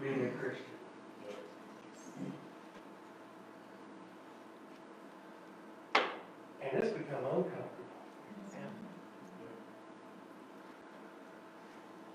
being 0.01 0.25
a 0.25 0.29
Christian. 0.39 0.65
And 5.95 6.83
it's 6.83 6.89
become 6.97 7.23
uncomfortable. 7.25 7.72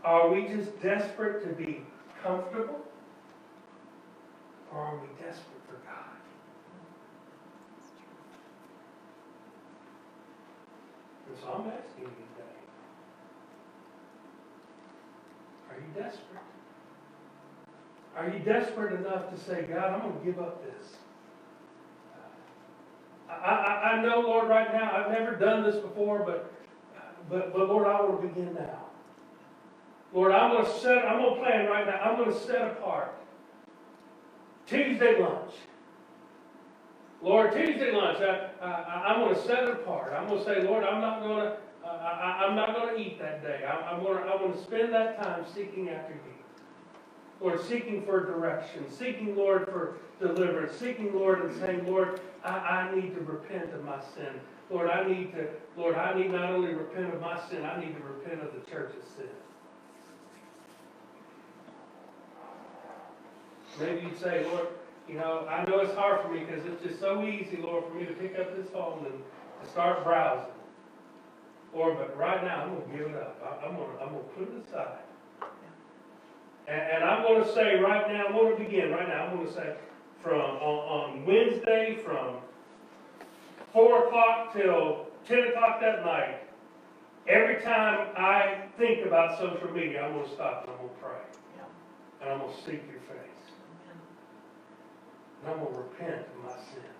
Are 0.09 0.31
we 0.31 0.49
just 0.49 0.81
desperate 0.81 1.43
to 1.47 1.51
be 1.63 1.83
comfortable? 2.23 2.81
Or 4.73 4.81
are 4.81 4.97
we 4.97 5.09
desperate 5.23 5.61
for 5.67 5.75
God? 5.85 6.17
And 11.27 11.37
so 11.39 11.49
I'm 11.49 11.67
asking 11.67 12.05
you 12.05 12.07
today. 12.07 12.57
Are 15.69 15.77
you 15.77 16.03
desperate? 16.03 16.41
Are 18.17 18.31
you 18.31 18.39
desperate 18.39 18.99
enough 18.99 19.31
to 19.31 19.39
say, 19.39 19.67
God, 19.71 19.93
I'm 19.93 20.01
going 20.01 20.19
to 20.21 20.25
give 20.25 20.39
up 20.39 20.65
this? 20.65 20.97
Uh, 23.29 23.33
I, 23.35 23.51
I, 23.51 23.91
I 23.91 24.03
know, 24.03 24.21
Lord, 24.21 24.49
right 24.49 24.73
now, 24.73 24.91
I've 24.91 25.13
never 25.13 25.37
done 25.37 25.65
this 25.65 25.77
before, 25.77 26.21
but, 26.25 26.51
but, 27.29 27.53
but 27.53 27.69
Lord, 27.69 27.87
I 27.87 28.01
will 28.01 28.17
begin 28.17 28.55
now. 28.55 28.88
Lord, 30.13 30.33
I'm 30.33 30.53
going 30.53 30.65
to 30.65 30.79
set, 30.81 31.05
I'm 31.05 31.21
going 31.23 31.35
to 31.35 31.41
plan 31.41 31.67
right 31.67 31.87
now. 31.87 32.01
I'm 32.01 32.17
going 32.17 32.33
to 32.33 32.41
set 32.47 32.63
apart 32.63 33.15
Tuesday 34.67 35.21
lunch. 35.21 35.53
Lord, 37.21 37.53
Tuesday 37.53 37.93
lunch, 37.93 38.19
I, 38.21 38.49
I, 38.65 39.13
I'm 39.13 39.21
going 39.21 39.35
to 39.35 39.43
set 39.43 39.65
it 39.65 39.71
apart. 39.71 40.13
I'm 40.13 40.29
going 40.29 40.39
to 40.39 40.45
say, 40.45 40.63
Lord, 40.63 40.85
I'm 40.85 41.01
not 41.01 41.21
going 41.21 41.39
to, 41.45 41.57
uh, 41.85 41.89
I, 41.89 42.47
I'm 42.47 42.55
not 42.55 42.75
going 42.75 42.95
to 42.95 43.01
eat 43.01 43.19
that 43.19 43.43
day. 43.43 43.65
I, 43.65 43.91
I'm 43.91 44.03
going 44.03 44.19
to, 44.19 44.23
I'm 44.23 44.39
going 44.39 44.53
to 44.53 44.63
spend 44.63 44.93
that 44.93 45.23
time 45.23 45.45
seeking 45.53 45.89
after 45.89 46.15
you. 46.15 46.21
Lord, 47.41 47.61
seeking 47.65 48.05
for 48.05 48.25
direction, 48.25 48.91
seeking, 48.91 49.37
Lord, 49.37 49.67
for 49.67 49.99
deliverance, 50.21 50.77
seeking, 50.77 51.15
Lord, 51.15 51.45
and 51.45 51.61
saying, 51.61 51.87
Lord, 51.87 52.21
I, 52.45 52.51
I 52.51 52.95
need 52.95 53.15
to 53.15 53.21
repent 53.21 53.73
of 53.75 53.85
my 53.85 54.01
sin. 54.15 54.41
Lord, 54.71 54.91
I 54.91 55.07
need 55.07 55.33
to, 55.33 55.49
Lord, 55.77 55.97
I 55.97 56.15
need 56.15 56.33
not 56.33 56.51
only 56.51 56.75
repent 56.75 57.15
of 57.15 57.21
my 57.21 57.41
sin, 57.49 57.65
I 57.65 57.81
need 57.81 57.97
to 57.97 58.03
repent 58.03 58.43
of 58.43 58.53
the 58.55 58.71
church's 58.71 59.05
sin. 59.17 59.29
Maybe 63.81 64.07
you'd 64.07 64.19
say, 64.19 64.45
Lord, 64.53 64.69
you 65.09 65.15
know, 65.15 65.47
I 65.49 65.65
know 65.65 65.79
it's 65.81 65.95
hard 65.95 66.23
for 66.23 66.33
me 66.33 66.41
because 66.41 66.65
it's 66.67 66.83
just 66.83 67.01
so 67.01 67.23
easy, 67.23 67.57
Lord, 67.57 67.85
for 67.89 67.95
me 67.95 68.07
to 68.07 68.13
pick 68.13 68.39
up 68.39 68.57
this 68.57 68.69
phone 68.71 69.07
and 69.07 69.15
to 69.63 69.71
start 69.71 70.05
browsing. 70.05 70.53
Lord, 71.75 71.99
but 71.99 72.17
right 72.17 72.43
now, 72.45 72.63
I'm 72.63 72.75
going 72.75 72.91
to 72.91 72.97
give 72.97 73.07
it 73.09 73.17
up. 73.17 73.41
I, 73.43 73.67
I'm 73.67 73.77
going 73.77 73.97
to, 73.97 74.03
I'm 74.03 74.13
going 74.13 74.25
to 74.25 74.31
put 74.31 74.49
it 74.55 74.69
aside. 74.69 74.99
And, 76.67 76.81
and 76.81 77.05
I'm 77.05 77.23
going 77.23 77.45
to 77.45 77.55
say 77.55 77.79
right 77.79 78.07
now, 78.09 78.27
I'm 78.27 78.33
going 78.33 78.57
to 78.57 78.63
begin 78.63 78.91
right 78.91 79.09
now. 79.09 79.27
I'm 79.27 79.37
going 79.37 79.49
to 79.49 79.55
say 79.55 79.77
from 80.23 80.41
on, 80.41 81.21
on 81.21 81.27
Wednesday 81.27 81.99
from 82.05 82.37
4 83.73 84.07
o'clock 84.07 84.53
till 84.53 85.07
10 85.27 85.49
o'clock 85.49 85.81
that 85.81 86.05
night, 86.05 86.41
every 87.27 87.63
time 87.63 88.09
I 88.17 88.65
think 88.77 89.07
about 89.07 89.39
social 89.39 89.71
media, 89.73 90.05
I'm 90.05 90.15
going 90.15 90.29
to 90.29 90.35
stop 90.35 90.65
and 90.65 90.73
I'm 90.73 90.79
going 90.79 90.89
to 90.91 91.01
pray. 91.01 91.19
And 92.21 92.31
I'm 92.31 92.39
going 92.41 92.53
to 92.53 92.61
seek 92.63 92.83
your 92.91 93.01
face. 93.01 93.28
And 95.41 95.53
I'm 95.53 95.59
going 95.59 95.73
to 95.73 95.79
repent 95.79 96.27
of 96.27 96.45
my 96.45 96.57
sins. 96.57 96.99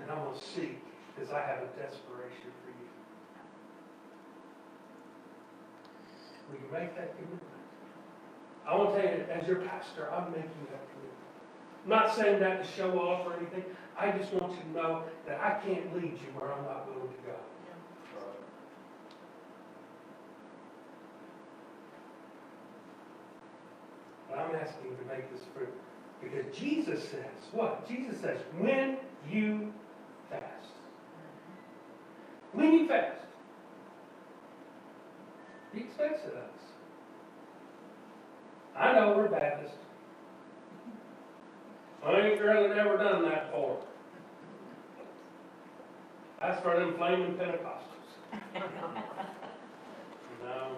And 0.00 0.10
I'm 0.10 0.24
going 0.24 0.38
to 0.38 0.44
seek 0.44 0.78
because 1.14 1.32
I 1.32 1.40
have 1.40 1.62
a 1.62 1.68
desperation 1.80 2.52
for 2.62 2.70
you. 2.70 2.88
Will 6.50 6.58
you 6.58 6.72
make 6.72 6.94
that 6.96 7.16
commitment? 7.16 7.42
I 8.68 8.76
want 8.76 8.94
to 8.94 9.02
tell 9.02 9.10
you, 9.10 9.24
as 9.24 9.46
your 9.48 9.56
pastor, 9.56 10.12
I'm 10.12 10.30
making 10.30 10.66
that 10.70 10.84
commitment. 10.92 11.22
I'm 11.84 11.90
not 11.90 12.14
saying 12.14 12.40
that 12.40 12.62
to 12.62 12.70
show 12.70 12.98
off 12.98 13.26
or 13.26 13.36
anything. 13.36 13.64
I 13.98 14.12
just 14.12 14.32
want 14.34 14.52
you 14.52 14.60
to 14.60 14.70
know 14.70 15.04
that 15.26 15.40
I 15.40 15.58
can't 15.64 15.94
lead 15.94 16.12
you 16.12 16.30
where 16.38 16.52
I'm 16.52 16.64
not 16.64 16.86
willing 16.86 17.08
to 17.08 17.22
go. 17.26 17.36
I'm 24.32 24.54
asking 24.56 24.90
you 24.90 24.96
to 24.96 25.04
make 25.04 25.30
this 25.30 25.42
fruit. 25.54 25.72
Because 26.22 26.56
Jesus 26.56 27.02
says, 27.08 27.20
what? 27.52 27.88
Jesus 27.88 28.20
says, 28.20 28.38
when 28.58 28.98
you 29.28 29.72
fast. 30.30 30.44
When 32.52 32.72
you 32.72 32.88
fast. 32.88 33.18
He 35.74 35.80
expects 35.80 36.20
it 36.24 36.32
of 36.32 36.36
us. 36.36 36.48
I 38.76 38.92
know 38.92 39.16
we're 39.16 39.28
Baptist. 39.28 39.74
I 42.04 42.12
ain't 42.20 42.40
really 42.40 42.68
never 42.68 42.96
done 42.96 43.22
that 43.22 43.50
before. 43.50 43.78
That's 46.40 46.60
for 46.62 46.78
them 46.78 46.94
flaming 46.96 47.34
Pentecostals. 47.34 47.82
No. 50.42 50.76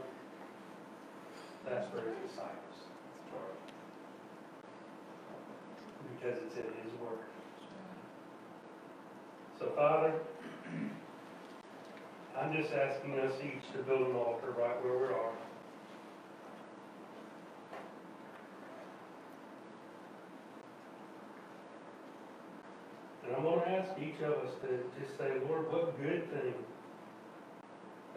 That's 1.64 1.90
for 1.90 1.96
his 2.02 2.14
disciples. 2.28 2.64
Because 6.12 6.38
it's 6.46 6.56
in 6.56 6.62
his 6.62 6.92
word. 7.00 7.18
So 9.58 9.70
Father, 9.76 10.12
I'm 12.38 12.52
just 12.52 12.72
asking 12.72 13.18
us 13.20 13.32
each 13.42 13.72
to 13.72 13.82
build 13.82 14.08
an 14.08 14.16
altar 14.16 14.50
right 14.58 14.82
where 14.84 14.98
we 14.98 15.06
are. 15.06 15.32
And 23.24 23.36
I'm 23.36 23.42
going 23.42 23.60
to 23.60 23.68
ask 23.68 23.90
each 23.98 24.20
of 24.20 24.32
us 24.32 24.52
to 24.62 25.00
just 25.00 25.16
say, 25.16 25.32
Lord, 25.48 25.72
what 25.72 26.00
good 26.02 26.30
thing 26.30 26.54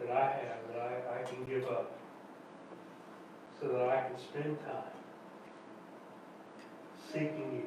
that 0.00 0.10
I 0.10 0.26
have 0.26 0.58
that 0.72 0.80
I, 0.82 1.20
I 1.20 1.22
can 1.22 1.44
give 1.44 1.64
up 1.64 1.98
so 3.60 3.68
that 3.68 3.88
I 3.88 4.08
can 4.08 4.18
spend 4.18 4.58
time 4.60 4.98
seeking 7.12 7.52
you. 7.54 7.62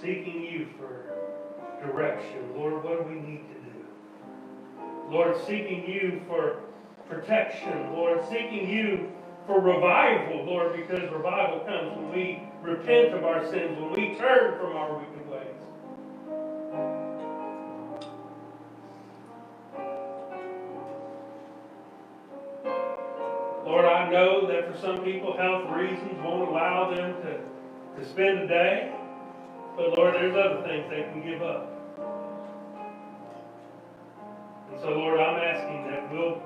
Seeking 0.00 0.42
you 0.42 0.68
for 0.78 1.84
direction. 1.84 2.54
Lord, 2.56 2.84
what 2.84 2.98
do 2.98 3.14
we 3.14 3.20
need 3.20 3.42
to 3.48 3.54
do? 3.54 3.84
Lord, 5.10 5.36
seeking 5.46 5.84
you 5.88 6.22
for 6.28 6.60
protection. 7.08 7.92
Lord, 7.92 8.24
seeking 8.28 8.68
you 8.68 9.10
for 9.46 9.60
revival, 9.60 10.44
Lord, 10.44 10.76
because 10.76 11.10
revival 11.10 11.60
comes 11.60 11.96
when 11.96 12.12
we 12.12 12.42
repent 12.62 13.14
of 13.14 13.24
our 13.24 13.44
sins, 13.50 13.76
when 13.80 13.92
we 13.92 14.14
turn 14.18 14.58
from 14.60 14.76
our 14.76 14.98
wicked 14.98 15.27
some 24.80 25.04
people, 25.04 25.36
health 25.36 25.70
reasons 25.70 26.18
won't 26.22 26.48
allow 26.48 26.94
them 26.94 27.14
to, 27.22 28.00
to 28.00 28.08
spend 28.08 28.38
a 28.38 28.46
day. 28.46 28.92
But 29.76 29.96
Lord, 29.96 30.14
there's 30.14 30.34
other 30.34 30.62
things 30.66 30.88
they 30.90 31.02
can 31.12 31.22
give 31.22 31.42
up. 31.42 31.74
And 34.70 34.80
so, 34.80 34.90
Lord, 34.90 35.20
I'm 35.20 35.36
asking 35.36 35.90
that 35.90 36.12
we'll, 36.12 36.42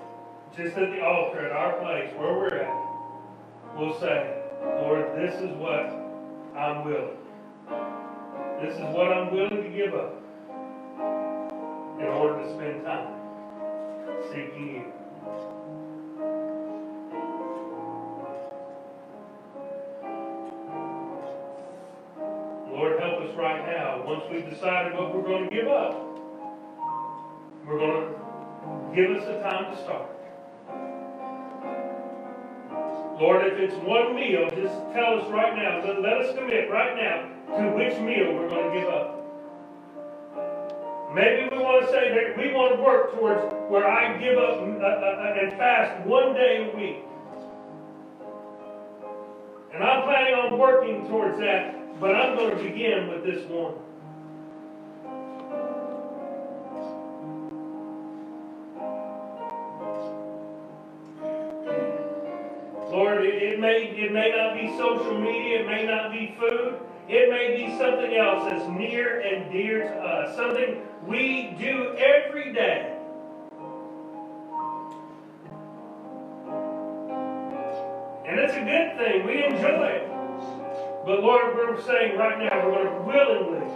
just 0.56 0.76
at 0.76 0.90
the 0.90 1.04
altar, 1.04 1.46
at 1.46 1.52
our 1.52 1.72
place, 1.80 2.12
where 2.16 2.32
we're 2.34 2.56
at, 2.56 3.78
we'll 3.78 3.98
say, 4.00 4.42
Lord, 4.80 5.16
this 5.16 5.34
is 5.40 5.50
what 5.56 5.86
I'm 6.56 6.84
willing. 6.84 7.16
This 8.62 8.74
is 8.74 8.94
what 8.94 9.12
I'm 9.12 9.32
willing 9.32 9.62
to 9.62 9.70
give 9.70 9.94
up 9.94 10.22
in 11.98 12.06
order 12.06 12.42
to 12.42 12.54
spend 12.54 12.84
time 12.84 13.14
seeking 14.30 14.68
you. 14.68 14.84
Once 24.12 24.24
we've 24.30 24.50
decided 24.50 24.92
what 24.92 25.14
we're 25.14 25.22
going 25.22 25.48
to 25.48 25.54
give 25.54 25.68
up, 25.68 25.94
we're 27.66 27.78
going 27.78 28.12
to 28.12 28.94
give 28.94 29.10
us 29.16 29.24
the 29.24 29.40
time 29.40 29.74
to 29.74 29.82
start. 29.82 30.06
Lord, 33.18 33.46
if 33.46 33.58
it's 33.58 33.74
one 33.76 34.14
meal, 34.14 34.50
just 34.50 34.76
tell 34.92 35.18
us 35.18 35.26
right 35.30 35.56
now. 35.56 35.82
Let, 35.82 36.02
let 36.02 36.18
us 36.20 36.34
commit 36.36 36.70
right 36.70 36.94
now 36.94 37.56
to 37.56 37.70
which 37.74 37.98
meal 38.00 38.34
we're 38.34 38.50
going 38.50 38.74
to 38.74 38.80
give 38.80 38.88
up. 38.90 39.16
Maybe 41.14 41.48
we 41.50 41.62
want 41.62 41.86
to 41.86 41.90
say 41.90 42.10
that 42.12 42.36
we 42.36 42.52
want 42.52 42.76
to 42.76 42.82
work 42.82 43.14
towards 43.14 43.40
where 43.70 43.88
I 43.88 44.18
give 44.18 44.36
up 44.36 44.60
uh, 44.60 44.62
uh, 44.62 44.68
uh, 44.68 45.40
and 45.40 45.52
fast 45.52 46.06
one 46.06 46.34
day 46.34 46.70
a 46.70 46.76
week. 46.76 46.98
And 49.72 49.82
I'm 49.82 50.02
planning 50.02 50.34
on 50.34 50.58
working 50.58 51.08
towards 51.08 51.38
that, 51.38 51.98
but 51.98 52.14
I'm 52.14 52.36
going 52.36 52.58
to 52.58 52.62
begin 52.62 53.08
with 53.08 53.24
this 53.24 53.48
one. 53.48 53.72
It 64.12 64.14
may 64.14 64.30
not 64.30 64.54
be 64.54 64.76
social 64.76 65.18
media, 65.18 65.60
it 65.60 65.66
may 65.66 65.86
not 65.86 66.12
be 66.12 66.36
food, 66.38 66.78
it 67.08 67.30
may 67.30 67.56
be 67.56 67.78
something 67.78 68.14
else 68.14 68.44
that's 68.44 68.68
near 68.68 69.20
and 69.20 69.50
dear 69.50 69.84
to 69.84 69.94
us, 69.94 70.36
something 70.36 70.82
we 71.06 71.56
do 71.58 71.96
every 71.96 72.52
day. 72.52 72.94
And 78.26 78.38
it's 78.38 78.52
a 78.52 78.60
good 78.60 78.98
thing. 78.98 79.26
We 79.26 79.44
enjoy 79.44 79.86
it. 79.86 80.08
But 81.06 81.20
Lord, 81.22 81.54
we're 81.54 81.80
saying 81.80 82.18
right 82.18 82.38
now, 82.38 82.66
we're 82.66 82.74
going 82.74 82.86
to 82.86 83.00
willingly 83.06 83.66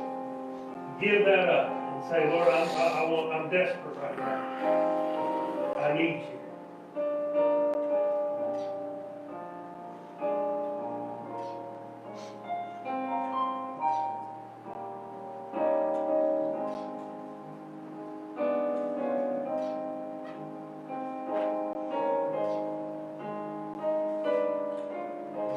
give 1.01 1.25
that 1.25 1.49
up 1.49 1.71
and 1.71 2.05
say, 2.11 2.29
Lord, 2.31 2.49
I'm, 2.49 2.69
I, 2.69 3.01
I 3.01 3.11
want, 3.11 3.33
I'm 3.33 3.51
desperate 3.51 3.97
right 3.97 4.19
now. 4.19 5.75
I 5.79 5.95
need 5.97 6.27
you. 6.31 6.36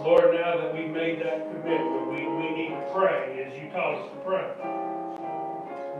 Lord, 0.04 0.34
now 0.34 0.58
that 0.58 0.74
we've 0.74 0.90
made 0.90 1.22
that 1.22 1.52
commitment, 1.52 2.08
we, 2.08 2.26
we 2.26 2.50
need 2.56 2.70
to 2.70 2.92
pray 2.94 3.46
as 3.46 3.54
you 3.62 3.70
taught 3.70 3.96
us 3.96 4.10
to 4.12 4.18
pray. 4.26 4.48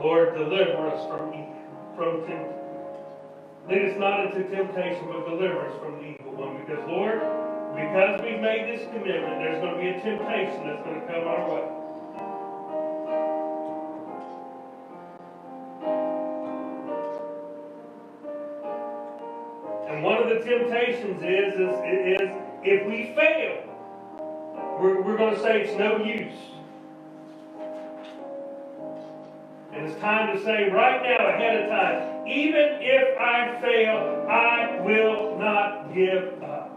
Lord, 0.00 0.34
deliver 0.34 0.88
us 0.88 1.06
from 1.08 1.30
from 2.00 2.24
temptation. 2.24 2.56
Lead 3.68 3.90
us 3.90 3.98
not 3.98 4.24
into 4.24 4.48
temptation, 4.48 5.04
but 5.06 5.28
deliver 5.28 5.68
us 5.68 5.78
from 5.80 5.98
the 5.98 6.16
evil 6.16 6.32
one. 6.32 6.56
Because, 6.64 6.82
Lord, 6.88 7.20
because 7.76 8.22
we've 8.22 8.40
made 8.40 8.72
this 8.72 8.88
commitment, 8.88 9.36
there's 9.38 9.60
going 9.60 9.74
to 9.74 9.80
be 9.80 9.88
a 9.90 10.00
temptation 10.00 10.66
that's 10.66 10.82
going 10.82 10.98
to 10.98 11.06
come 11.06 11.28
our 11.28 11.44
way. 11.44 11.64
And 19.92 20.02
one 20.02 20.22
of 20.22 20.28
the 20.30 20.40
temptations 20.42 21.20
is, 21.22 21.54
is, 21.60 22.20
is 22.20 22.32
if 22.64 22.86
we 22.86 23.12
fail, 23.14 23.69
we're, 24.80 25.02
we're 25.02 25.16
going 25.16 25.34
to 25.34 25.40
say 25.40 25.60
it's 25.60 25.78
no 25.78 26.02
use. 26.02 26.32
And 29.72 29.86
it's 29.86 30.00
time 30.00 30.36
to 30.36 30.42
say 30.42 30.70
right 30.70 31.02
now, 31.02 31.28
ahead 31.28 31.62
of 31.62 31.68
time, 31.68 32.26
even 32.26 32.78
if 32.80 33.18
I 33.18 33.60
fail, 33.60 34.26
I 34.28 34.80
will 34.80 35.38
not 35.38 35.94
give 35.94 36.42
up. 36.42 36.68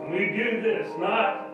And 0.00 0.10
we 0.10 0.26
do 0.30 0.62
this 0.62 0.90
not 0.98 1.48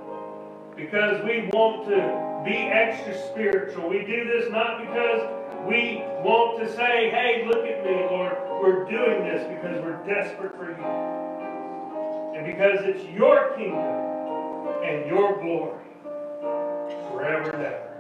because 0.76 1.24
we 1.24 1.48
want 1.74 1.88
to 1.88 2.50
be 2.50 2.56
extra 2.56 3.16
spiritual. 3.30 3.88
We 3.88 4.04
do 4.04 4.24
this 4.24 4.50
not 4.50 4.80
because 4.80 5.22
we 5.66 6.02
want 6.22 6.60
to 6.60 6.70
say, 6.70 7.10
hey, 7.10 7.44
look 7.46 7.64
at 7.66 7.84
me, 7.84 8.06
Lord. 8.10 8.36
We're 8.62 8.84
doing 8.84 9.24
this 9.24 9.46
because 9.48 9.82
we're 9.82 10.04
desperate 10.06 10.56
for 10.56 10.70
you. 10.70 10.84
And 12.36 12.46
because 12.46 12.84
it's 12.84 13.04
your 13.10 13.54
kingdom 13.56 13.78
and 14.82 15.06
your 15.06 15.40
glory 15.40 15.80
forever 17.10 17.50
and 17.50 17.62
ever. 17.62 17.93